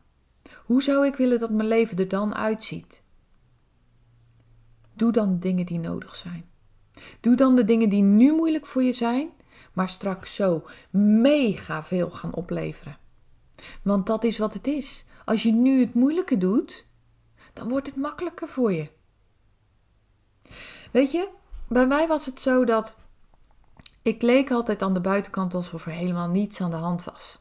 Hoe 0.66 0.84
zou 0.84 1.06
ik 1.06 1.16
willen 1.16 1.40
dat 1.40 1.50
mijn 1.50 1.68
leven 1.68 1.98
er 1.98 2.08
dan 2.08 2.36
uitziet? 2.36 3.02
Doe 4.94 5.12
dan 5.12 5.40
dingen 5.40 5.66
die 5.66 5.80
nodig 5.80 6.16
zijn. 6.16 6.46
Doe 7.20 7.36
dan 7.36 7.56
de 7.56 7.64
dingen 7.64 7.90
die 7.90 8.02
nu 8.02 8.32
moeilijk 8.32 8.66
voor 8.66 8.84
je 8.84 8.94
zijn, 8.94 9.30
maar 9.80 9.90
straks 9.90 10.36
zo 10.36 10.66
mega 11.22 11.84
veel 11.84 12.10
gaan 12.10 12.34
opleveren. 12.34 12.98
Want 13.84 14.06
dat 14.06 14.24
is 14.24 14.38
wat 14.38 14.54
het 14.54 14.68
is. 14.68 15.06
Als 15.26 15.44
je 15.44 15.52
nu 15.52 15.80
het 15.80 15.94
moeilijke 15.94 16.38
doet, 16.38 16.86
dan 17.54 17.70
wordt 17.70 17.88
het 17.88 17.96
makkelijker 17.96 18.48
voor 18.48 18.74
je. 18.74 18.90
Weet 20.92 21.12
je, 21.12 21.30
bij 21.68 21.88
mij 21.88 22.08
was 22.08 22.26
het 22.26 22.40
zo 22.40 22.66
dat 22.66 22.96
ik 24.02 24.22
leek 24.22 24.52
altijd 24.52 24.82
aan 24.82 24.94
de 24.94 25.02
buitenkant 25.02 25.54
alsof 25.54 25.86
er 25.86 25.92
helemaal 25.92 26.30
niets 26.30 26.62
aan 26.62 26.72
de 26.72 26.76
hand 26.76 27.04
was. 27.04 27.40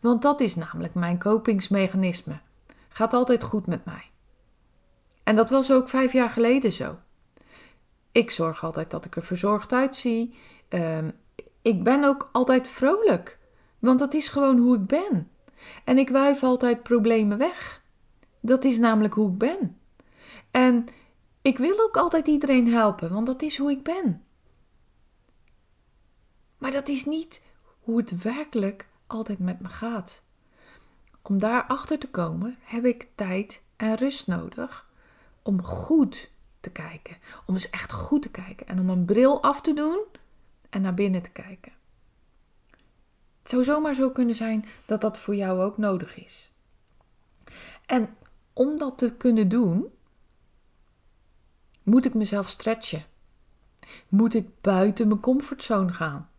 Want 0.00 0.22
dat 0.22 0.40
is 0.40 0.54
namelijk 0.54 0.94
mijn 0.94 1.18
kopingsmechanisme. 1.18 2.40
Gaat 2.88 3.12
altijd 3.12 3.42
goed 3.42 3.66
met 3.66 3.84
mij. 3.84 4.10
En 5.22 5.36
dat 5.36 5.50
was 5.50 5.72
ook 5.72 5.88
vijf 5.88 6.12
jaar 6.12 6.30
geleden 6.30 6.72
zo. 6.72 6.98
Ik 8.12 8.30
zorg 8.30 8.64
altijd 8.64 8.90
dat 8.90 9.04
ik 9.04 9.16
er 9.16 9.22
verzorgd 9.22 9.72
uitzie. 9.72 10.38
Uh, 10.68 10.98
ik 11.62 11.82
ben 11.84 12.04
ook 12.04 12.28
altijd 12.32 12.68
vrolijk. 12.68 13.38
Want 13.78 13.98
dat 13.98 14.14
is 14.14 14.28
gewoon 14.28 14.58
hoe 14.58 14.76
ik 14.76 14.86
ben. 14.86 15.30
En 15.84 15.98
ik 15.98 16.08
wuif 16.08 16.42
altijd 16.42 16.82
problemen 16.82 17.38
weg. 17.38 17.82
Dat 18.40 18.64
is 18.64 18.78
namelijk 18.78 19.14
hoe 19.14 19.30
ik 19.30 19.38
ben. 19.38 19.78
En 20.50 20.86
ik 21.42 21.58
wil 21.58 21.80
ook 21.80 21.96
altijd 21.96 22.26
iedereen 22.26 22.72
helpen, 22.72 23.12
want 23.12 23.26
dat 23.26 23.42
is 23.42 23.58
hoe 23.58 23.70
ik 23.70 23.82
ben. 23.82 24.24
Maar 26.58 26.70
dat 26.70 26.88
is 26.88 27.04
niet 27.04 27.42
hoe 27.80 27.96
het 27.96 28.22
werkelijk 28.22 28.88
altijd 29.06 29.38
met 29.38 29.60
me 29.60 29.68
gaat. 29.68 30.22
Om 31.22 31.38
daarachter 31.38 31.98
te 31.98 32.10
komen 32.10 32.56
heb 32.60 32.84
ik 32.84 33.08
tijd 33.14 33.62
en 33.76 33.94
rust 33.94 34.26
nodig 34.26 34.90
om 35.42 35.62
goed 35.62 36.30
te 36.60 36.70
kijken. 36.70 37.16
Om 37.46 37.54
eens 37.54 37.70
echt 37.70 37.92
goed 37.92 38.22
te 38.22 38.30
kijken 38.30 38.66
en 38.66 38.80
om 38.80 38.90
een 38.90 39.04
bril 39.04 39.42
af 39.42 39.60
te 39.60 39.74
doen 39.74 40.04
en 40.72 40.82
naar 40.82 40.94
binnen 40.94 41.22
te 41.22 41.30
kijken. 41.30 41.72
Het 43.42 43.50
zou 43.50 43.64
zomaar 43.64 43.94
zo 43.94 44.10
kunnen 44.10 44.34
zijn 44.34 44.64
dat 44.86 45.00
dat 45.00 45.18
voor 45.18 45.34
jou 45.34 45.62
ook 45.62 45.78
nodig 45.78 46.16
is. 46.24 46.52
En 47.86 48.16
om 48.52 48.78
dat 48.78 48.98
te 48.98 49.16
kunnen 49.16 49.48
doen, 49.48 49.92
moet 51.82 52.04
ik 52.04 52.14
mezelf 52.14 52.48
stretchen? 52.48 53.04
Moet 54.08 54.34
ik 54.34 54.60
buiten 54.60 55.08
mijn 55.08 55.20
comfortzone 55.20 55.92
gaan? 55.92 56.30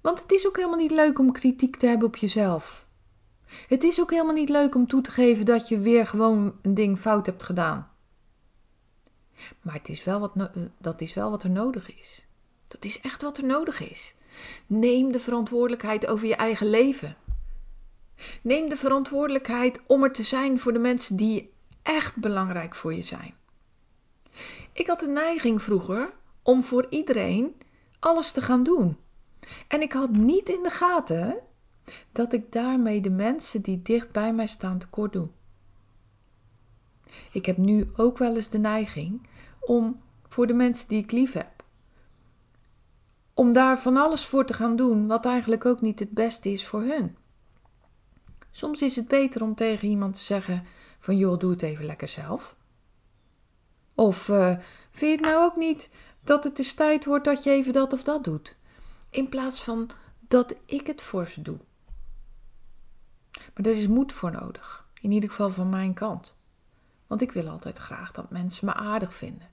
Want 0.00 0.22
het 0.22 0.32
is 0.32 0.46
ook 0.46 0.56
helemaal 0.56 0.78
niet 0.78 0.90
leuk 0.90 1.18
om 1.18 1.32
kritiek 1.32 1.76
te 1.76 1.86
hebben 1.86 2.08
op 2.08 2.16
jezelf. 2.16 2.86
Het 3.68 3.84
is 3.84 4.00
ook 4.00 4.10
helemaal 4.10 4.34
niet 4.34 4.48
leuk 4.48 4.74
om 4.74 4.86
toe 4.86 5.02
te 5.02 5.10
geven 5.10 5.44
dat 5.44 5.68
je 5.68 5.78
weer 5.78 6.06
gewoon 6.06 6.58
een 6.62 6.74
ding 6.74 6.98
fout 6.98 7.26
hebt 7.26 7.42
gedaan. 7.42 7.90
Maar 9.60 9.74
het 9.74 9.88
is 9.88 10.04
wel 10.04 10.20
wat 10.20 10.50
dat 10.78 11.00
is 11.00 11.14
wel 11.14 11.30
wat 11.30 11.42
er 11.42 11.50
nodig 11.50 11.98
is. 11.98 12.26
Dat 12.68 12.84
is 12.84 13.00
echt 13.00 13.22
wat 13.22 13.38
er 13.38 13.44
nodig 13.44 13.90
is. 13.90 14.14
Neem 14.66 15.12
de 15.12 15.20
verantwoordelijkheid 15.20 16.06
over 16.06 16.26
je 16.26 16.36
eigen 16.36 16.70
leven. 16.70 17.16
Neem 18.42 18.68
de 18.68 18.76
verantwoordelijkheid 18.76 19.80
om 19.86 20.02
er 20.02 20.12
te 20.12 20.22
zijn 20.22 20.58
voor 20.58 20.72
de 20.72 20.78
mensen 20.78 21.16
die 21.16 21.52
echt 21.82 22.16
belangrijk 22.16 22.74
voor 22.74 22.94
je 22.94 23.02
zijn. 23.02 23.34
Ik 24.72 24.86
had 24.86 25.00
de 25.00 25.08
neiging 25.08 25.62
vroeger 25.62 26.14
om 26.42 26.62
voor 26.62 26.86
iedereen 26.88 27.54
alles 27.98 28.32
te 28.32 28.40
gaan 28.40 28.62
doen. 28.62 28.96
En 29.68 29.80
ik 29.80 29.92
had 29.92 30.10
niet 30.10 30.48
in 30.48 30.62
de 30.62 30.70
gaten 30.70 31.38
dat 32.12 32.32
ik 32.32 32.52
daarmee 32.52 33.00
de 33.00 33.10
mensen 33.10 33.62
die 33.62 33.82
dicht 33.82 34.12
bij 34.12 34.32
mij 34.32 34.46
staan 34.46 34.78
tekort 34.78 35.12
doe. 35.12 35.28
Ik 37.32 37.46
heb 37.46 37.56
nu 37.56 37.90
ook 37.96 38.18
wel 38.18 38.36
eens 38.36 38.48
de 38.48 38.58
neiging 38.58 39.26
om 39.60 40.00
voor 40.28 40.46
de 40.46 40.54
mensen 40.54 40.88
die 40.88 41.02
ik 41.02 41.12
lief 41.12 41.32
heb, 41.32 41.55
om 43.36 43.52
daar 43.52 43.78
van 43.78 43.96
alles 43.96 44.24
voor 44.24 44.46
te 44.46 44.52
gaan 44.52 44.76
doen 44.76 45.06
wat 45.06 45.26
eigenlijk 45.26 45.64
ook 45.64 45.80
niet 45.80 45.98
het 45.98 46.10
beste 46.10 46.48
is 46.48 46.66
voor 46.66 46.82
hun. 46.82 47.16
Soms 48.50 48.82
is 48.82 48.96
het 48.96 49.08
beter 49.08 49.42
om 49.42 49.54
tegen 49.54 49.88
iemand 49.88 50.14
te 50.14 50.20
zeggen 50.20 50.64
van 50.98 51.16
joh, 51.16 51.38
doe 51.38 51.50
het 51.50 51.62
even 51.62 51.84
lekker 51.84 52.08
zelf. 52.08 52.56
Of 53.94 54.28
uh, 54.28 54.56
vind 54.90 55.10
je 55.10 55.16
het 55.16 55.20
nou 55.20 55.44
ook 55.44 55.56
niet 55.56 55.90
dat 56.24 56.44
het 56.44 56.58
eens 56.58 56.72
tijd 56.72 57.04
wordt 57.04 57.24
dat 57.24 57.44
je 57.44 57.50
even 57.50 57.72
dat 57.72 57.92
of 57.92 58.02
dat 58.02 58.24
doet? 58.24 58.56
In 59.10 59.28
plaats 59.28 59.62
van 59.62 59.90
dat 60.20 60.56
ik 60.64 60.86
het 60.86 61.02
voor 61.02 61.26
ze 61.26 61.42
doe. 61.42 61.58
Maar 63.54 63.66
er 63.66 63.76
is 63.76 63.88
moed 63.88 64.12
voor 64.12 64.30
nodig. 64.30 64.86
In 65.00 65.10
ieder 65.10 65.28
geval 65.28 65.50
van 65.50 65.68
mijn 65.68 65.94
kant. 65.94 66.38
Want 67.06 67.20
ik 67.20 67.32
wil 67.32 67.48
altijd 67.48 67.78
graag 67.78 68.12
dat 68.12 68.30
mensen 68.30 68.66
me 68.66 68.74
aardig 68.74 69.14
vinden. 69.14 69.48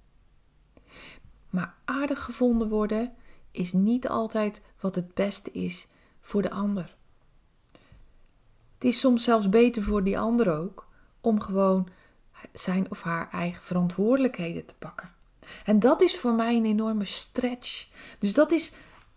Maar 1.50 1.76
aardig 1.86 2.24
gevonden 2.24 2.68
worden 2.68 3.16
is 3.54 3.74
niet 3.74 4.08
altijd 4.08 4.62
wat 4.80 4.96
het 4.96 5.14
beste 5.14 5.52
is 5.52 5.88
voor 6.22 6.42
de 6.42 6.52
ander. 6.52 6.96
Het 8.74 8.84
is 8.84 9.00
soms 9.00 9.24
zelfs 9.24 9.50
beter 9.50 9.84
voor 9.84 10.04
die 10.04 10.20
ander 10.20 10.60
ook 10.60 10.88
om 11.22 11.40
gewoon 11.40 11.88
zijn 12.54 12.92
of 12.92 13.02
haar 13.02 13.30
eigen 13.32 13.64
verantwoordelijkheden 13.64 14.66
te 14.66 14.74
pakken. 14.80 15.12
En 15.66 15.80
dat 15.80 16.02
is 16.02 16.18
voor 16.18 16.34
mij 16.34 16.56
een 16.56 16.66
enorme 16.66 17.06
stretch. 17.06 17.88
Dus 18.20 18.34
dat 18.34 18.52
is, 18.52 18.72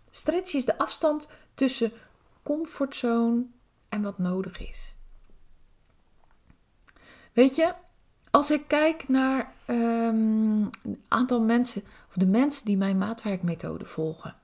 stretch 0.09 0.53
is 0.53 0.65
de 0.65 0.77
afstand 0.77 1.27
tussen 1.53 1.91
comfortzone 2.43 3.45
en 3.89 4.01
wat 4.01 4.17
nodig 4.17 4.59
is. 4.67 4.95
Weet 7.33 7.55
je, 7.55 7.73
als 8.31 8.51
ik 8.51 8.67
kijk 8.67 9.07
naar 9.07 9.53
um, 9.67 10.69
een 10.83 11.03
aantal 11.07 11.41
mensen, 11.41 11.83
de 12.17 12.25
mensen 12.25 12.65
die 12.65 12.77
mijn 12.77 12.97
maatwerkmethode 12.97 13.85
volgen, 13.85 14.35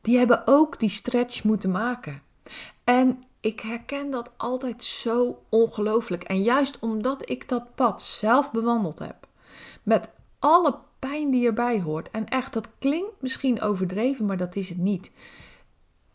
die 0.00 0.18
hebben 0.18 0.42
ook 0.44 0.80
die 0.80 0.88
stretch 0.88 1.44
moeten 1.44 1.70
maken. 1.70 2.22
En 2.84 3.24
ik 3.40 3.60
herken 3.60 4.10
dat 4.10 4.30
altijd 4.36 4.84
zo 4.84 5.42
ongelooflijk. 5.48 6.22
En 6.22 6.42
juist 6.42 6.78
omdat 6.78 7.30
ik 7.30 7.48
dat 7.48 7.74
pad 7.74 8.02
zelf 8.02 8.50
bewandeld 8.50 8.98
heb, 8.98 9.26
met 9.82 10.12
alle 10.38 10.78
pijn 10.98 11.30
die 11.30 11.46
erbij 11.46 11.80
hoort. 11.80 12.10
En 12.10 12.28
echt, 12.28 12.52
dat 12.52 12.68
klinkt 12.78 13.22
misschien 13.22 13.60
overdreven, 13.60 14.26
maar 14.26 14.36
dat 14.36 14.56
is 14.56 14.68
het 14.68 14.78
niet. 14.78 15.10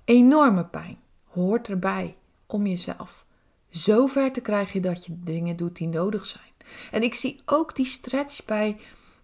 Enorme 0.06 0.66
pijn 0.66 0.98
hoort 1.24 1.68
erbij 1.68 2.16
om 2.46 2.68
jezelf 2.68 3.26
zo 3.70 4.06
ver 4.06 4.32
te 4.32 4.42
krijgen 4.42 4.82
dat 4.82 5.06
je 5.06 5.16
dingen 5.24 5.56
doet 5.56 5.76
die 5.76 5.88
nodig 5.88 6.26
zijn. 6.26 6.44
En 6.92 7.04
ik 7.04 7.16
zie 7.16 7.42
ook 7.46 7.76
die 7.76 7.86
stretch 7.86 8.46
bij 8.46 8.78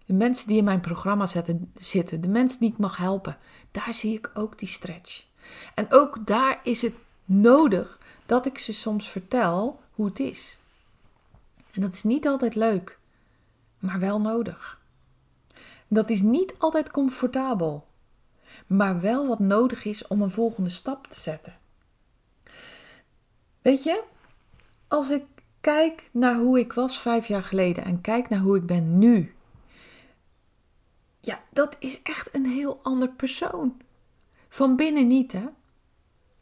de 0.06 0.12
mensen 0.12 0.48
die 0.48 0.56
in 0.56 0.64
mijn 0.64 0.80
programma 0.80 1.26
zitten, 1.26 2.20
de 2.20 2.28
mensen 2.28 2.60
die 2.60 2.72
ik 2.72 2.78
mag 2.78 2.96
helpen. 2.96 3.36
Daar 3.70 3.94
zie 3.94 4.16
ik 4.16 4.30
ook 4.34 4.58
die 4.58 4.68
stretch. 4.68 5.26
En 5.74 5.92
ook 5.92 6.26
daar 6.26 6.60
is 6.62 6.82
het 6.82 6.94
nodig 7.24 7.98
dat 8.26 8.46
ik 8.46 8.58
ze 8.58 8.72
soms 8.72 9.08
vertel 9.08 9.80
hoe 9.90 10.06
het 10.06 10.20
is. 10.20 10.58
En 11.70 11.80
dat 11.80 11.94
is 11.94 12.02
niet 12.02 12.26
altijd 12.26 12.54
leuk, 12.54 12.98
maar 13.78 13.98
wel 13.98 14.20
nodig. 14.20 14.80
Dat 15.88 16.10
is 16.10 16.22
niet 16.22 16.54
altijd 16.58 16.90
comfortabel, 16.90 17.86
maar 18.66 19.00
wel 19.00 19.26
wat 19.26 19.38
nodig 19.38 19.84
is 19.84 20.06
om 20.06 20.22
een 20.22 20.30
volgende 20.30 20.70
stap 20.70 21.06
te 21.06 21.20
zetten. 21.20 21.56
Weet 23.62 23.82
je, 23.82 24.02
als 24.88 25.10
ik 25.10 25.24
kijk 25.60 26.08
naar 26.12 26.36
hoe 26.36 26.58
ik 26.58 26.72
was 26.72 26.98
vijf 26.98 27.26
jaar 27.26 27.44
geleden 27.44 27.84
en 27.84 28.00
kijk 28.00 28.28
naar 28.28 28.40
hoe 28.40 28.56
ik 28.56 28.66
ben 28.66 28.98
nu. 28.98 29.34
Ja, 31.24 31.42
dat 31.50 31.76
is 31.78 32.02
echt 32.02 32.34
een 32.34 32.46
heel 32.46 32.80
ander 32.82 33.08
persoon. 33.08 33.80
Van 34.48 34.76
binnen 34.76 35.06
niet, 35.06 35.32
hè? 35.32 35.46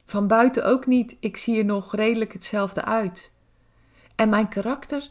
Van 0.05 0.27
buiten 0.27 0.65
ook 0.65 0.87
niet. 0.87 1.17
Ik 1.21 1.37
zie 1.37 1.59
er 1.59 1.65
nog 1.65 1.95
redelijk 1.95 2.33
hetzelfde 2.33 2.85
uit. 2.85 3.33
En 4.15 4.29
mijn 4.29 4.49
karakter 4.49 5.11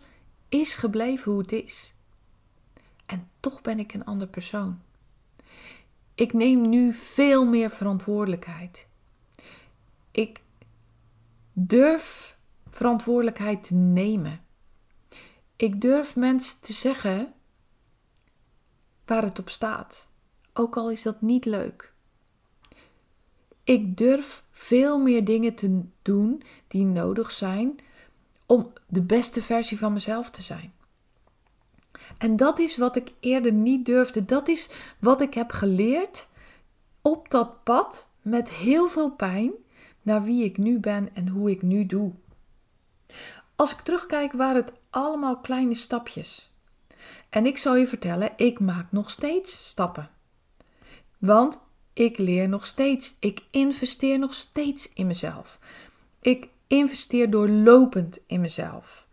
is 0.49 0.75
gebleven 0.75 1.31
hoe 1.31 1.41
het 1.41 1.51
is. 1.51 1.93
En 3.05 3.29
toch 3.39 3.61
ben 3.61 3.79
ik 3.79 3.93
een 3.93 4.05
ander 4.05 4.27
persoon. 4.27 4.81
Ik 6.15 6.33
neem 6.33 6.69
nu 6.69 6.93
veel 6.93 7.45
meer 7.45 7.69
verantwoordelijkheid. 7.69 8.87
Ik 10.11 10.41
durf 11.53 12.37
verantwoordelijkheid 12.69 13.63
te 13.63 13.73
nemen. 13.73 14.45
Ik 15.55 15.81
durf 15.81 16.15
mensen 16.15 16.61
te 16.61 16.73
zeggen 16.73 17.33
waar 19.09 19.23
het 19.23 19.39
op 19.39 19.49
staat, 19.49 20.07
ook 20.53 20.77
al 20.77 20.91
is 20.91 21.01
dat 21.01 21.21
niet 21.21 21.45
leuk. 21.45 21.93
Ik 23.63 23.97
durf 23.97 24.43
veel 24.51 24.99
meer 24.99 25.25
dingen 25.25 25.55
te 25.55 25.83
doen 26.01 26.43
die 26.67 26.85
nodig 26.85 27.31
zijn 27.31 27.79
om 28.45 28.73
de 28.87 29.01
beste 29.01 29.41
versie 29.41 29.77
van 29.77 29.93
mezelf 29.93 30.29
te 30.29 30.41
zijn. 30.41 30.73
En 32.17 32.35
dat 32.35 32.59
is 32.59 32.77
wat 32.77 32.95
ik 32.95 33.13
eerder 33.19 33.51
niet 33.51 33.85
durfde. 33.85 34.25
Dat 34.25 34.47
is 34.47 34.69
wat 34.99 35.21
ik 35.21 35.33
heb 35.33 35.51
geleerd 35.51 36.29
op 37.01 37.31
dat 37.31 37.63
pad 37.63 38.09
met 38.21 38.49
heel 38.49 38.89
veel 38.89 39.11
pijn 39.11 39.51
naar 40.01 40.23
wie 40.23 40.43
ik 40.43 40.57
nu 40.57 40.79
ben 40.79 41.15
en 41.15 41.27
hoe 41.27 41.49
ik 41.51 41.61
nu 41.61 41.85
doe. 41.85 42.11
Als 43.55 43.71
ik 43.71 43.79
terugkijk, 43.79 44.31
waren 44.31 44.55
het 44.55 44.73
allemaal 44.89 45.37
kleine 45.37 45.75
stapjes. 45.75 46.51
En 47.29 47.45
ik 47.45 47.57
zal 47.57 47.75
je 47.75 47.87
vertellen, 47.87 48.31
ik 48.35 48.59
maak 48.59 48.91
nog 48.91 49.11
steeds 49.11 49.67
stappen. 49.67 50.09
Want 51.17 51.67
ik 51.93 52.17
leer 52.17 52.49
nog 52.49 52.65
steeds. 52.65 53.15
Ik 53.19 53.43
investeer 53.51 54.19
nog 54.19 54.33
steeds 54.33 54.93
in 54.93 55.07
mezelf. 55.07 55.59
Ik 56.21 56.49
investeer 56.67 57.29
doorlopend 57.29 58.19
in 58.27 58.41
mezelf. 58.41 59.07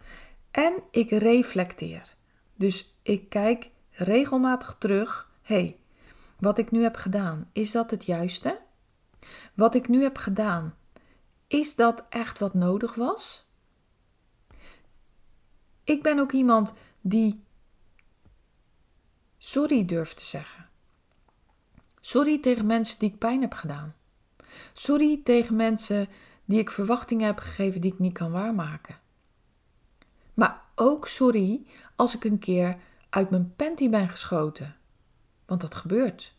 En 0.51 0.83
ik 0.91 1.11
reflecteer. 1.11 2.15
Dus 2.55 2.95
ik 3.03 3.29
kijk 3.29 3.71
regelmatig 3.91 4.77
terug. 4.79 5.31
hey, 5.43 5.77
wat 6.39 6.59
ik 6.59 6.71
nu 6.71 6.83
heb 6.83 6.97
gedaan, 6.97 7.51
is 7.53 7.71
dat 7.71 7.91
het 7.91 8.05
juiste? 8.05 8.61
Wat 9.55 9.75
ik 9.75 9.89
nu 9.89 10.03
heb 10.03 10.17
gedaan, 10.17 10.75
is 11.47 11.75
dat 11.75 12.05
echt 12.09 12.39
wat 12.39 12.55
nodig 12.55 12.95
was? 12.95 13.47
Ik 15.85 16.03
ben 16.03 16.19
ook 16.19 16.33
iemand 16.33 16.75
die 17.01 17.45
sorry 19.47 19.85
durft 19.85 20.17
te 20.17 20.25
zeggen. 20.25 20.69
Sorry 22.01 22.41
tegen 22.41 22.67
mensen 22.67 22.99
die 22.99 23.11
ik 23.11 23.19
pijn 23.19 23.41
heb 23.41 23.53
gedaan. 23.53 23.95
Sorry 24.73 25.21
tegen 25.25 25.57
mensen 25.57 26.09
die 26.45 26.59
ik 26.59 26.71
verwachtingen 26.71 27.27
heb 27.27 27.39
gegeven 27.39 27.81
die 27.81 27.93
ik 27.93 27.99
niet 27.99 28.13
kan 28.13 28.31
waarmaken. 28.31 29.01
Maar 30.35 30.63
ook 30.75 31.09
sorry 31.09 31.67
als 31.97 32.15
ik 32.15 32.25
een 32.25 32.39
keer 32.39 32.79
uit 33.11 33.31
mijn 33.31 33.55
panty 33.57 33.91
ben 33.91 34.09
geschoten. 34.09 34.77
Want 35.45 35.61
dat 35.61 35.75
gebeurt. 35.75 36.35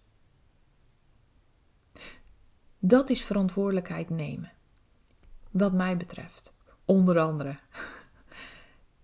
Dat 2.80 3.10
is 3.10 3.24
verantwoordelijkheid 3.24 4.10
nemen. 4.10 4.52
Wat 5.52 5.74
mij 5.74 5.98
betreft. 5.98 6.54
Onder 6.86 7.20
andere. 7.20 7.60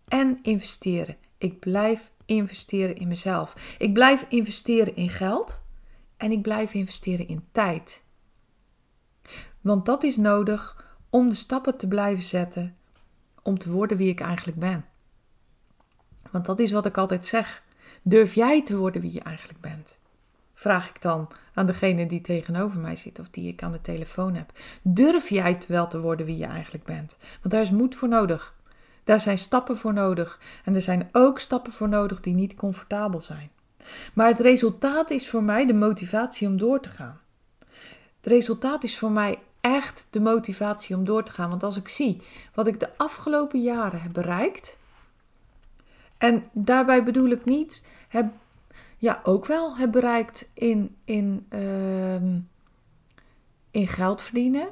En 0.07 0.39
investeren. 0.41 1.17
Ik 1.37 1.59
blijf 1.59 2.11
investeren 2.25 2.95
in 2.95 3.07
mezelf. 3.07 3.75
Ik 3.77 3.93
blijf 3.93 4.25
investeren 4.29 4.95
in 4.95 5.09
geld. 5.09 5.61
En 6.17 6.31
ik 6.31 6.41
blijf 6.41 6.73
investeren 6.73 7.27
in 7.27 7.47
tijd. 7.51 8.03
Want 9.61 9.85
dat 9.85 10.03
is 10.03 10.17
nodig 10.17 10.85
om 11.09 11.29
de 11.29 11.35
stappen 11.35 11.77
te 11.77 11.87
blijven 11.87 12.23
zetten 12.23 12.75
om 13.41 13.57
te 13.57 13.71
worden 13.71 13.97
wie 13.97 14.09
ik 14.09 14.19
eigenlijk 14.19 14.59
ben. 14.59 14.85
Want 16.31 16.45
dat 16.45 16.59
is 16.59 16.71
wat 16.71 16.85
ik 16.85 16.97
altijd 16.97 17.25
zeg. 17.25 17.63
Durf 18.01 18.33
jij 18.33 18.63
te 18.63 18.77
worden 18.77 19.01
wie 19.01 19.13
je 19.13 19.21
eigenlijk 19.21 19.59
bent? 19.61 20.01
Vraag 20.53 20.89
ik 20.89 21.01
dan 21.01 21.29
aan 21.53 21.65
degene 21.65 22.05
die 22.05 22.21
tegenover 22.21 22.79
mij 22.79 22.95
zit 22.95 23.19
of 23.19 23.29
die 23.29 23.47
ik 23.47 23.63
aan 23.63 23.71
de 23.71 23.81
telefoon 23.81 24.35
heb. 24.35 24.51
Durf 24.81 25.29
jij 25.29 25.57
wel 25.67 25.87
te 25.87 26.01
worden 26.01 26.25
wie 26.25 26.37
je 26.37 26.45
eigenlijk 26.45 26.83
bent? 26.83 27.15
Want 27.19 27.51
daar 27.53 27.61
is 27.61 27.71
moed 27.71 27.95
voor 27.95 28.07
nodig. 28.07 28.55
Daar 29.03 29.19
zijn 29.19 29.37
stappen 29.37 29.77
voor 29.77 29.93
nodig. 29.93 30.39
En 30.65 30.75
er 30.75 30.81
zijn 30.81 31.09
ook 31.11 31.39
stappen 31.39 31.71
voor 31.71 31.89
nodig 31.89 32.21
die 32.21 32.33
niet 32.33 32.55
comfortabel 32.55 33.21
zijn. 33.21 33.51
Maar 34.13 34.27
het 34.27 34.39
resultaat 34.39 35.09
is 35.09 35.29
voor 35.29 35.43
mij 35.43 35.65
de 35.65 35.73
motivatie 35.73 36.47
om 36.47 36.57
door 36.57 36.79
te 36.79 36.89
gaan. 36.89 37.19
Het 38.17 38.31
resultaat 38.31 38.83
is 38.83 38.97
voor 38.97 39.11
mij 39.11 39.39
echt 39.61 40.07
de 40.09 40.19
motivatie 40.19 40.95
om 40.95 41.05
door 41.05 41.23
te 41.23 41.31
gaan. 41.31 41.49
Want 41.49 41.63
als 41.63 41.77
ik 41.77 41.87
zie 41.87 42.21
wat 42.53 42.67
ik 42.67 42.79
de 42.79 42.97
afgelopen 42.97 43.61
jaren 43.61 44.01
heb 44.01 44.13
bereikt. 44.13 44.77
En 46.17 46.45
daarbij 46.51 47.03
bedoel 47.03 47.29
ik 47.29 47.45
niet, 47.45 47.87
heb, 48.07 48.33
ja, 48.97 49.19
ook 49.23 49.45
wel 49.45 49.77
heb 49.77 49.91
bereikt 49.91 50.49
in, 50.53 50.95
in, 51.03 51.45
uh, 51.49 52.15
in 53.71 53.87
geld 53.87 54.21
verdienen. 54.21 54.69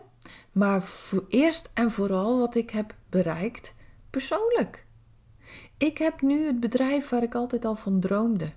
Maar 0.52 0.84
voor 0.84 1.26
eerst 1.30 1.72
en 1.74 1.92
vooral 1.92 2.40
wat 2.40 2.56
ik 2.56 2.70
heb 2.70 2.94
bereikt 3.10 3.74
persoonlijk. 4.12 4.86
Ik 5.78 5.98
heb 5.98 6.22
nu 6.22 6.46
het 6.46 6.60
bedrijf 6.60 7.10
waar 7.10 7.24
ik 7.24 7.36
altijd 7.36 7.66
al 7.66 7.76
van 7.76 8.00
droomde. 8.00 8.52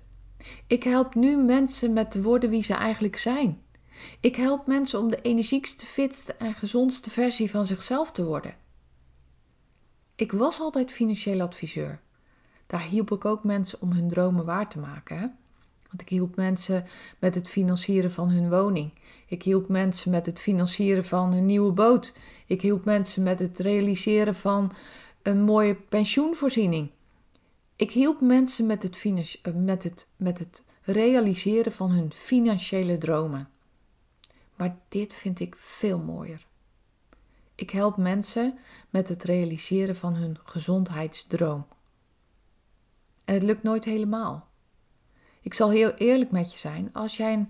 Ik 0.67 0.83
help 0.83 1.15
nu 1.15 1.37
mensen 1.37 1.93
met 1.93 2.11
te 2.11 2.21
worden 2.21 2.49
wie 2.49 2.63
ze 2.63 2.73
eigenlijk 2.73 3.17
zijn. 3.17 3.61
Ik 4.19 4.35
help 4.35 4.67
mensen 4.67 4.99
om 4.99 5.09
de 5.09 5.21
energiekste, 5.21 5.85
fitste 5.85 6.33
en 6.33 6.53
gezondste 6.53 7.09
versie 7.09 7.49
van 7.49 7.65
zichzelf 7.65 8.11
te 8.11 8.25
worden. 8.25 8.55
Ik 10.15 10.31
was 10.31 10.59
altijd 10.59 10.91
financieel 10.91 11.41
adviseur. 11.41 11.99
Daar 12.67 12.81
hielp 12.81 13.11
ik 13.11 13.25
ook 13.25 13.43
mensen 13.43 13.81
om 13.81 13.91
hun 13.91 14.07
dromen 14.07 14.45
waar 14.45 14.69
te 14.69 14.79
maken. 14.79 15.17
Hè? 15.17 15.27
Want 15.87 16.01
ik 16.01 16.09
hielp 16.09 16.35
mensen 16.35 16.85
met 17.19 17.35
het 17.35 17.49
financieren 17.49 18.11
van 18.11 18.29
hun 18.29 18.49
woning. 18.49 18.91
Ik 19.27 19.43
hielp 19.43 19.67
mensen 19.67 20.11
met 20.11 20.25
het 20.25 20.39
financieren 20.39 21.05
van 21.05 21.33
hun 21.33 21.45
nieuwe 21.45 21.71
boot. 21.71 22.13
Ik 22.47 22.61
hielp 22.61 22.85
mensen 22.85 23.23
met 23.23 23.39
het 23.39 23.59
realiseren 23.59 24.35
van 24.35 24.71
een 25.25 25.41
mooie 25.41 25.75
pensioenvoorziening. 25.75 26.91
Ik 27.75 27.91
hielp 27.91 28.21
mensen 28.21 28.65
met 28.65 28.83
het, 28.83 29.01
eh, 29.41 29.53
met, 29.53 29.83
het, 29.83 30.07
met 30.15 30.39
het 30.39 30.63
realiseren 30.81 31.71
van 31.71 31.91
hun 31.91 32.13
financiële 32.13 32.97
dromen. 32.97 33.49
Maar 34.55 34.77
dit 34.89 35.13
vind 35.13 35.39
ik 35.39 35.55
veel 35.57 35.99
mooier. 35.99 36.45
Ik 37.55 37.69
help 37.69 37.97
mensen 37.97 38.57
met 38.89 39.07
het 39.07 39.23
realiseren 39.23 39.95
van 39.95 40.15
hun 40.15 40.37
gezondheidsdroom. 40.43 41.65
En 43.25 43.33
het 43.33 43.43
lukt 43.43 43.63
nooit 43.63 43.85
helemaal. 43.85 44.47
Ik 45.41 45.53
zal 45.53 45.69
heel 45.69 45.93
eerlijk 45.93 46.31
met 46.31 46.51
je 46.51 46.57
zijn. 46.57 46.89
Als 46.93 47.17
jij 47.17 47.33
een 47.33 47.49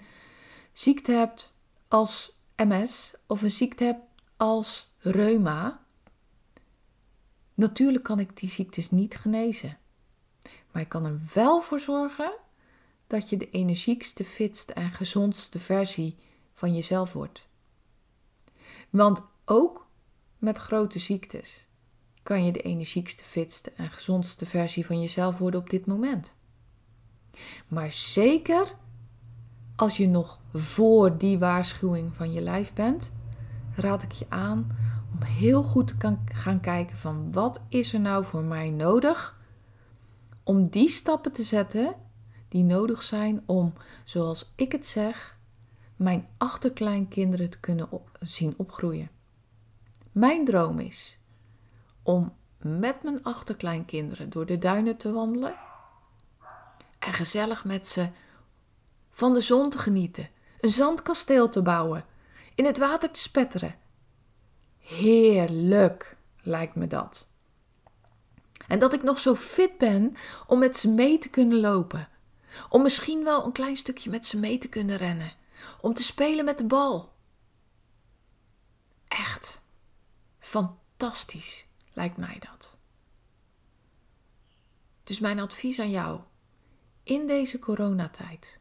ziekte 0.73 1.11
hebt 1.11 1.55
als 1.87 2.31
MS 2.55 3.15
of 3.27 3.41
een 3.41 3.51
ziekte 3.51 3.83
hebt 3.83 4.03
als 4.37 4.93
reuma, 4.97 5.84
Natuurlijk 7.55 8.03
kan 8.03 8.19
ik 8.19 8.37
die 8.37 8.49
ziektes 8.49 8.91
niet 8.91 9.15
genezen. 9.15 9.77
Maar 10.71 10.81
je 10.81 10.87
kan 10.87 11.05
er 11.05 11.19
wel 11.33 11.61
voor 11.61 11.79
zorgen 11.79 12.33
dat 13.07 13.29
je 13.29 13.37
de 13.37 13.49
energiekste, 13.49 14.25
fitste 14.25 14.73
en 14.73 14.91
gezondste 14.91 15.59
versie 15.59 16.15
van 16.53 16.75
jezelf 16.75 17.13
wordt. 17.13 17.47
Want 18.89 19.21
ook 19.45 19.87
met 20.37 20.57
grote 20.57 20.99
ziektes 20.99 21.67
kan 22.23 22.45
je 22.45 22.51
de 22.51 22.61
energiekste, 22.61 23.23
fitste 23.23 23.71
en 23.71 23.89
gezondste 23.89 24.45
versie 24.45 24.85
van 24.85 25.01
jezelf 25.01 25.37
worden 25.37 25.59
op 25.59 25.69
dit 25.69 25.85
moment. 25.85 26.35
Maar 27.67 27.91
zeker 27.91 28.75
als 29.75 29.97
je 29.97 30.07
nog 30.07 30.39
voor 30.53 31.17
die 31.17 31.39
waarschuwing 31.39 32.15
van 32.15 32.31
je 32.31 32.41
lijf 32.41 32.73
bent, 32.73 33.11
raad 33.75 34.03
ik 34.03 34.11
je 34.11 34.25
aan 34.29 34.77
om 35.15 35.21
heel 35.21 35.63
goed 35.63 35.87
te 35.87 36.17
gaan 36.33 36.59
kijken 36.59 36.97
van 36.97 37.31
wat 37.31 37.61
is 37.67 37.93
er 37.93 37.99
nou 37.99 38.25
voor 38.25 38.43
mij 38.43 38.69
nodig 38.69 39.39
om 40.43 40.69
die 40.69 40.89
stappen 40.89 41.31
te 41.31 41.43
zetten 41.43 41.95
die 42.49 42.63
nodig 42.63 43.01
zijn 43.01 43.43
om, 43.45 43.73
zoals 44.03 44.51
ik 44.55 44.71
het 44.71 44.85
zeg, 44.85 45.37
mijn 45.95 46.27
achterkleinkinderen 46.37 47.49
te 47.49 47.59
kunnen 47.59 47.89
zien 48.19 48.53
opgroeien. 48.57 49.09
Mijn 50.11 50.45
droom 50.45 50.79
is 50.79 51.19
om 52.03 52.33
met 52.57 53.03
mijn 53.03 53.23
achterkleinkinderen 53.23 54.29
door 54.29 54.45
de 54.45 54.57
duinen 54.57 54.97
te 54.97 55.11
wandelen 55.11 55.55
en 56.99 57.13
gezellig 57.13 57.65
met 57.65 57.87
ze 57.87 58.09
van 59.11 59.33
de 59.33 59.41
zon 59.41 59.69
te 59.69 59.77
genieten, 59.77 60.29
een 60.59 60.69
zandkasteel 60.69 61.49
te 61.49 61.61
bouwen, 61.61 62.05
in 62.55 62.65
het 62.65 62.77
water 62.77 63.11
te 63.11 63.19
spetteren. 63.19 63.83
Heerlijk 64.85 66.17
lijkt 66.41 66.75
me 66.75 66.87
dat. 66.87 67.29
En 68.67 68.79
dat 68.79 68.93
ik 68.93 69.03
nog 69.03 69.19
zo 69.19 69.35
fit 69.35 69.77
ben 69.77 70.15
om 70.47 70.59
met 70.59 70.77
ze 70.77 70.89
mee 70.89 71.17
te 71.17 71.29
kunnen 71.29 71.59
lopen. 71.59 72.09
Om 72.69 72.81
misschien 72.81 73.23
wel 73.23 73.45
een 73.45 73.51
klein 73.51 73.75
stukje 73.75 74.09
met 74.09 74.25
ze 74.25 74.37
mee 74.39 74.57
te 74.57 74.69
kunnen 74.69 74.97
rennen. 74.97 75.31
Om 75.81 75.93
te 75.93 76.03
spelen 76.03 76.45
met 76.45 76.57
de 76.57 76.65
bal. 76.65 77.13
Echt 79.07 79.61
fantastisch 80.39 81.65
lijkt 81.93 82.17
mij 82.17 82.41
dat. 82.51 82.77
Dus 85.03 85.19
mijn 85.19 85.39
advies 85.39 85.79
aan 85.79 85.89
jou 85.89 86.19
in 87.03 87.27
deze 87.27 87.59
coronatijd. 87.59 88.59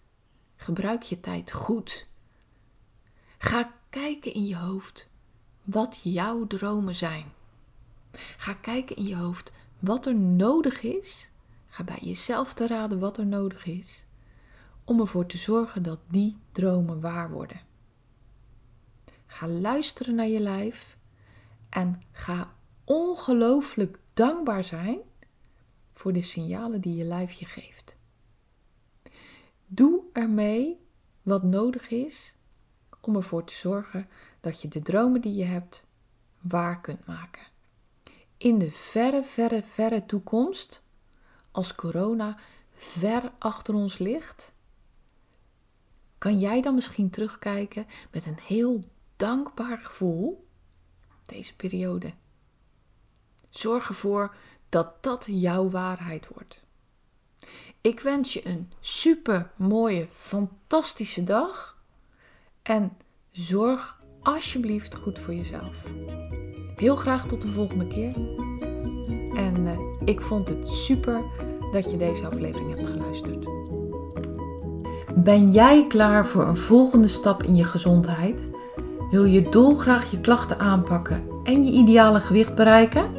Gebruik 0.56 1.02
je 1.02 1.20
tijd 1.20 1.52
goed. 1.52 2.08
Ga 3.38 3.74
kijken 3.90 4.34
in 4.34 4.46
je 4.46 4.56
hoofd 4.56 5.12
wat 5.64 6.00
jouw 6.02 6.46
dromen 6.46 6.94
zijn. 6.94 7.32
Ga 8.36 8.54
kijken 8.54 8.96
in 8.96 9.04
je 9.04 9.16
hoofd 9.16 9.52
wat 9.78 10.06
er 10.06 10.14
nodig 10.14 10.82
is. 10.82 11.30
Ga 11.66 11.84
bij 11.84 11.98
jezelf 12.00 12.54
te 12.54 12.66
raden 12.66 12.98
wat 12.98 13.18
er 13.18 13.26
nodig 13.26 13.66
is 13.66 14.06
om 14.84 15.00
ervoor 15.00 15.26
te 15.26 15.36
zorgen 15.36 15.82
dat 15.82 15.98
die 16.08 16.36
dromen 16.52 17.00
waar 17.00 17.30
worden. 17.30 17.60
Ga 19.26 19.48
luisteren 19.48 20.14
naar 20.14 20.28
je 20.28 20.40
lijf 20.40 20.96
en 21.68 22.02
ga 22.12 22.54
ongelooflijk 22.84 23.98
dankbaar 24.14 24.64
zijn 24.64 24.98
voor 25.92 26.12
de 26.12 26.22
signalen 26.22 26.80
die 26.80 26.96
je 26.96 27.04
lijf 27.04 27.32
je 27.32 27.44
geeft. 27.44 27.96
Doe 29.66 30.02
ermee 30.12 30.80
wat 31.22 31.42
nodig 31.42 31.90
is 31.90 32.36
om 33.06 33.16
ervoor 33.16 33.44
te 33.44 33.54
zorgen 33.54 34.08
dat 34.40 34.60
je 34.60 34.68
de 34.68 34.82
dromen 34.82 35.20
die 35.20 35.34
je 35.34 35.44
hebt 35.44 35.86
waar 36.40 36.80
kunt 36.80 37.06
maken. 37.06 37.42
In 38.36 38.58
de 38.58 38.70
verre, 38.70 39.24
verre, 39.24 39.62
verre 39.62 40.06
toekomst, 40.06 40.82
als 41.50 41.74
corona 41.74 42.38
ver 42.72 43.32
achter 43.38 43.74
ons 43.74 43.98
ligt, 43.98 44.52
kan 46.18 46.38
jij 46.38 46.62
dan 46.62 46.74
misschien 46.74 47.10
terugkijken 47.10 47.86
met 48.10 48.26
een 48.26 48.38
heel 48.38 48.80
dankbaar 49.16 49.78
gevoel 49.78 50.48
deze 51.26 51.56
periode. 51.56 52.12
Zorg 53.48 53.88
ervoor 53.88 54.36
dat 54.68 55.02
dat 55.02 55.24
jouw 55.28 55.70
waarheid 55.70 56.28
wordt. 56.28 56.62
Ik 57.80 58.00
wens 58.00 58.32
je 58.32 58.46
een 58.46 58.72
super 58.80 59.52
mooie, 59.56 60.08
fantastische 60.12 61.24
dag. 61.24 61.73
En 62.64 62.92
zorg 63.30 64.00
alsjeblieft 64.22 64.94
goed 64.94 65.18
voor 65.18 65.34
jezelf. 65.34 65.82
Heel 66.76 66.96
graag 66.96 67.26
tot 67.26 67.42
de 67.42 67.48
volgende 67.48 67.86
keer. 67.86 68.14
En 69.36 69.60
uh, 69.60 69.78
ik 70.04 70.20
vond 70.20 70.48
het 70.48 70.68
super 70.68 71.22
dat 71.72 71.90
je 71.90 71.96
deze 71.96 72.26
aflevering 72.26 72.68
hebt 72.68 72.86
geluisterd. 72.86 73.46
Ben 75.14 75.50
jij 75.50 75.86
klaar 75.88 76.26
voor 76.26 76.46
een 76.46 76.56
volgende 76.56 77.08
stap 77.08 77.42
in 77.42 77.56
je 77.56 77.64
gezondheid? 77.64 78.44
Wil 79.10 79.24
je 79.24 79.48
dolgraag 79.48 80.10
je 80.10 80.20
klachten 80.20 80.58
aanpakken 80.58 81.22
en 81.42 81.64
je 81.64 81.72
ideale 81.72 82.20
gewicht 82.20 82.54
bereiken? 82.54 83.10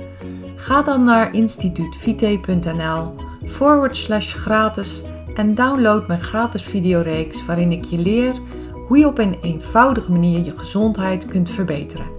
Ga 0.56 0.82
dan 0.82 1.04
naar 1.04 1.34
instituutvite.nl 1.34 3.16
forward 3.46 3.96
slash 3.96 4.34
gratis 4.34 5.04
en 5.36 5.56
download 5.56 6.08
mijn 6.08 6.24
gratis 6.24 6.64
videoreeks 6.64 7.46
waarin 7.46 7.72
ik 7.72 7.84
je 7.84 7.98
leer 7.98 8.34
hoe 8.88 8.98
je 8.98 9.08
op 9.08 9.18
een 9.18 9.38
eenvoudige 9.42 10.12
manier 10.12 10.44
je 10.44 10.58
gezondheid 10.58 11.26
kunt 11.26 11.52
verbeteren. 11.52 12.14